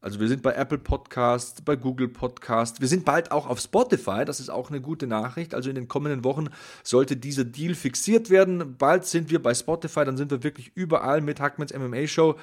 Also 0.02 0.18
wir 0.18 0.26
sind 0.26 0.42
bei 0.42 0.52
Apple 0.54 0.78
Podcasts, 0.78 1.62
bei 1.62 1.76
Google 1.76 2.08
Podcasts, 2.08 2.80
wir 2.80 2.88
sind 2.88 3.04
bald 3.04 3.30
auch 3.30 3.46
auf 3.46 3.60
Spotify, 3.60 4.24
das 4.24 4.40
ist 4.40 4.50
auch 4.50 4.68
eine 4.68 4.80
gute 4.80 5.06
Nachricht. 5.06 5.54
Also 5.54 5.68
in 5.68 5.76
den 5.76 5.86
kommenden 5.86 6.24
Wochen 6.24 6.48
sollte 6.82 7.16
dieser 7.16 7.44
Deal 7.44 7.76
fixiert 7.76 8.28
werden. 8.28 8.76
Bald 8.76 9.06
sind 9.06 9.30
wir 9.30 9.40
bei 9.40 9.54
Spotify, 9.54 10.04
dann 10.04 10.16
sind 10.16 10.32
wir 10.32 10.42
wirklich 10.42 10.72
überall 10.74 11.20
mit 11.20 11.38
Hackmans 11.38 11.72
MMA 11.72 12.08
Show 12.08 12.34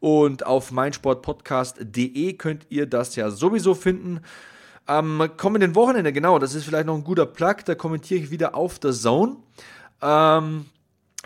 und 0.00 0.44
auf 0.44 0.70
meinsportpodcast.de 0.70 2.34
könnt 2.34 2.66
ihr 2.68 2.84
das 2.84 3.16
ja 3.16 3.30
sowieso 3.30 3.74
finden. 3.74 4.20
Am 4.88 5.30
kommenden 5.36 5.74
Wochenende, 5.74 6.14
genau, 6.14 6.38
das 6.38 6.54
ist 6.54 6.64
vielleicht 6.64 6.86
noch 6.86 6.94
ein 6.94 7.04
guter 7.04 7.26
Plug, 7.26 7.56
da 7.66 7.74
kommentiere 7.74 8.20
ich 8.20 8.30
wieder 8.30 8.54
auf 8.54 8.78
der 8.78 8.92
Zone. 8.92 9.36
Ähm, 10.00 10.64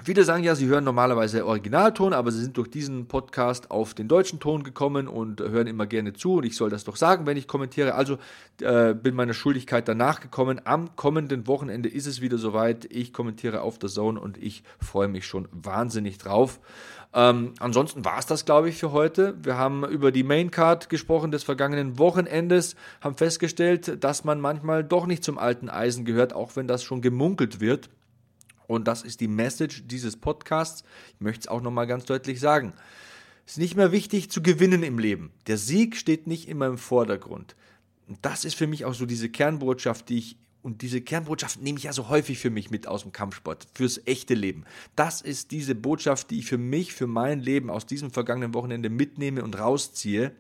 Viele 0.03 0.25
sagen 0.25 0.43
ja, 0.43 0.55
sie 0.55 0.69
hören 0.69 0.85
normalerweise 0.85 1.45
Originalton, 1.47 2.15
aber 2.15 2.33
sie 2.33 2.41
sind 2.41 2.57
durch 2.57 2.71
diesen 2.71 3.09
Podcast 3.09 3.71
auf 3.71 3.93
den 3.93 4.09
deutschen 4.09 4.41
Ton 4.41 4.63
gekommen 4.63 5.07
und 5.07 5.41
hören 5.41 5.67
immer 5.67 5.87
gerne 5.87 6.15
zu. 6.15 6.37
Und 6.37 6.45
ich 6.45 6.57
soll 6.57 6.71
das 6.71 6.85
doch 6.85 6.97
sagen, 6.97 7.27
wenn 7.27 7.37
ich 7.37 7.47
kommentiere. 7.47 7.95
Also 7.95 8.17
äh, 8.63 8.95
bin 8.95 9.15
meiner 9.15 9.35
Schuldigkeit 9.35 9.87
danach 9.87 10.21
gekommen. 10.21 10.63
Am 10.65 10.97
kommenden 10.97 11.47
Wochenende 11.47 11.91
ist 11.91 12.07
es 12.07 12.23
wieder 12.23 12.39
soweit. 12.39 12.87
Ich 12.91 13.13
kommentiere 13.13 13.61
auf 13.61 13.79
der 13.79 13.91
Zone 13.91 14.19
und 14.19 14.43
ich 14.43 14.65
freue 14.81 15.09
mich 15.09 15.27
schon 15.27 15.47
wahnsinnig 15.53 16.17
drauf. 16.17 16.59
Ähm, 17.13 17.53
ansonsten 17.61 18.03
war 18.03 18.19
es 18.19 18.25
das, 18.25 18.47
glaube 18.47 18.71
ich, 18.71 18.79
für 18.79 18.93
heute. 18.93 19.35
Wir 19.43 19.59
haben 19.59 19.85
über 19.85 20.11
die 20.11 20.25
Maincard 20.25 20.89
gesprochen 20.89 21.31
des 21.31 21.45
vergangenen 21.45 21.99
Wochenendes, 21.99 22.77
haben 23.03 23.17
festgestellt, 23.19 24.03
dass 24.03 24.25
man 24.25 24.41
manchmal 24.41 24.85
doch 24.85 25.07
nicht 25.07 25.23
zum 25.23 25.37
alten 25.37 25.69
Eisen 25.69 26.07
gehört, 26.07 26.33
auch 26.33 26.57
wenn 26.57 26.67
das 26.67 26.83
schon 26.83 27.03
gemunkelt 27.03 27.61
wird. 27.61 27.91
Und 28.75 28.89
das 28.89 29.03
ist 29.03 29.21
die 29.21 29.29
Message 29.29 29.83
dieses 29.87 30.17
Podcasts. 30.17 30.83
Ich 31.15 31.21
möchte 31.21 31.41
es 31.41 31.49
auch 31.49 31.61
nochmal 31.61 31.87
ganz 31.87 32.05
deutlich 32.07 32.41
sagen. 32.41 32.73
Es 33.47 33.53
ist 33.53 33.59
nicht 33.59 33.77
mehr 33.77 33.93
wichtig 33.93 34.31
zu 34.31 34.43
gewinnen 34.43 34.83
im 34.83 34.99
Leben. 34.99 35.31
Der 35.47 35.59
Sieg 35.59 35.97
steht 35.97 36.27
nicht 36.27 36.49
immer 36.49 36.67
im 36.67 36.79
Vordergrund. 36.79 37.55
Und 38.09 38.19
das 38.23 38.45
ist 38.45 38.55
für 38.55 38.67
mich 38.67 38.85
auch 38.85 38.95
so 38.95 39.05
diese 39.05 39.29
Kernbotschaft, 39.29 40.09
die 40.09 40.19
ich 40.19 40.37
und 40.63 40.83
diese 40.83 41.01
Kernbotschaft 41.01 41.61
nehme 41.61 41.77
ich 41.77 41.85
ja 41.85 41.93
so 41.93 42.09
häufig 42.09 42.39
für 42.39 42.51
mich 42.51 42.71
mit 42.71 42.87
aus 42.87 43.03
dem 43.03 43.11
Kampfsport, 43.11 43.67
fürs 43.75 44.01
echte 44.07 44.35
Leben. 44.35 44.65
Das 44.95 45.21
ist 45.21 45.51
diese 45.51 45.75
Botschaft, 45.75 46.31
die 46.31 46.39
ich 46.39 46.47
für 46.47 46.57
mich, 46.57 46.93
für 46.93 47.09
mein 47.09 47.41
Leben 47.41 47.69
aus 47.69 47.85
diesem 47.85 48.13
vergangenen 48.13 48.55
Wochenende 48.55 48.89
mitnehme 48.89 49.43
und 49.43 49.59
rausziehe. 49.59 50.31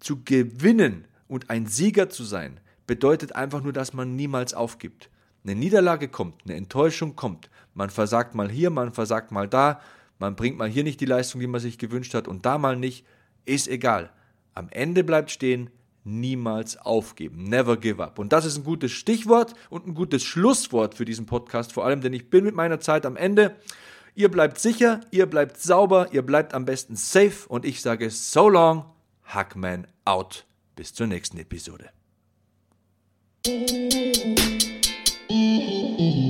Zu 0.00 0.24
gewinnen 0.24 1.04
und 1.28 1.48
ein 1.48 1.66
Sieger 1.68 2.10
zu 2.10 2.24
sein, 2.24 2.58
bedeutet 2.88 3.36
einfach 3.36 3.62
nur, 3.62 3.72
dass 3.72 3.92
man 3.92 4.16
niemals 4.16 4.52
aufgibt. 4.52 5.10
Eine 5.44 5.54
Niederlage 5.54 6.08
kommt, 6.08 6.42
eine 6.44 6.56
Enttäuschung 6.56 7.16
kommt. 7.16 7.50
Man 7.74 7.90
versagt 7.90 8.34
mal 8.34 8.50
hier, 8.50 8.70
man 8.70 8.92
versagt 8.92 9.30
mal 9.30 9.48
da, 9.48 9.80
man 10.18 10.36
bringt 10.36 10.58
mal 10.58 10.68
hier 10.68 10.84
nicht 10.84 11.00
die 11.00 11.06
Leistung, 11.06 11.40
die 11.40 11.46
man 11.46 11.60
sich 11.60 11.78
gewünscht 11.78 12.14
hat 12.14 12.28
und 12.28 12.44
da 12.44 12.58
mal 12.58 12.76
nicht. 12.76 13.06
Ist 13.46 13.68
egal. 13.68 14.10
Am 14.54 14.68
Ende 14.70 15.02
bleibt 15.02 15.30
stehen, 15.30 15.70
niemals 16.04 16.76
aufgeben. 16.76 17.44
Never 17.44 17.76
give 17.76 18.02
up. 18.02 18.18
Und 18.18 18.32
das 18.32 18.44
ist 18.44 18.58
ein 18.58 18.64
gutes 18.64 18.92
Stichwort 18.92 19.54
und 19.70 19.86
ein 19.86 19.94
gutes 19.94 20.22
Schlusswort 20.22 20.94
für 20.94 21.04
diesen 21.04 21.26
Podcast, 21.26 21.72
vor 21.72 21.84
allem, 21.84 22.00
denn 22.00 22.12
ich 22.12 22.28
bin 22.28 22.44
mit 22.44 22.54
meiner 22.54 22.80
Zeit 22.80 23.06
am 23.06 23.16
Ende. 23.16 23.56
Ihr 24.14 24.30
bleibt 24.30 24.58
sicher, 24.58 25.00
ihr 25.10 25.26
bleibt 25.26 25.58
sauber, 25.58 26.08
ihr 26.12 26.22
bleibt 26.22 26.52
am 26.52 26.64
besten 26.64 26.96
safe 26.96 27.48
und 27.48 27.64
ich 27.64 27.80
sage 27.80 28.10
so 28.10 28.48
long, 28.48 28.84
Hackman 29.24 29.86
out. 30.04 30.44
Bis 30.76 30.92
zur 30.92 31.06
nächsten 31.06 31.38
Episode. 31.38 31.90
Mm-hmm. 35.30 36.26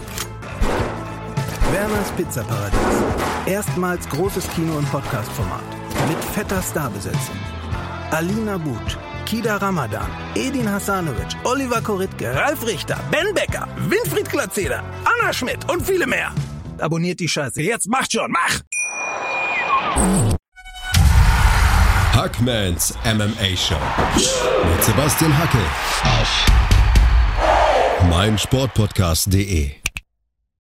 Werners 1.71 2.11
Pizzaparadies. 2.17 2.79
Erstmals 3.45 4.07
großes 4.09 4.47
Kino- 4.49 4.77
und 4.77 4.89
Podcast-Format. 4.91 5.63
Mit 6.09 6.21
fetter 6.33 6.61
Starbesetzung. 6.61 7.35
Alina 8.11 8.57
But, 8.57 8.97
Kida 9.25 9.55
Ramadan, 9.57 10.09
Edin 10.35 10.69
Hasanovic, 10.69 11.29
Oliver 11.45 11.81
Koritke, 11.81 12.35
Ralf 12.35 12.65
Richter, 12.65 12.99
Ben 13.09 13.33
Becker, 13.33 13.67
Winfried 13.87 14.29
Glatzeder, 14.29 14.83
Anna 15.05 15.31
Schmidt 15.31 15.69
und 15.71 15.81
viele 15.81 16.05
mehr. 16.05 16.31
Abonniert 16.79 17.19
die 17.21 17.29
Scheiße. 17.29 17.61
Jetzt 17.61 17.87
macht 17.87 18.11
schon, 18.11 18.31
mach! 18.31 18.59
Hackmans 22.13 22.93
MMA 23.05 23.55
Show 23.55 23.75
mit 24.15 24.83
Sebastian 24.83 25.37
Hacke 25.37 25.57
auf 26.03 26.45
meinsportpodcast.de. 28.09 29.80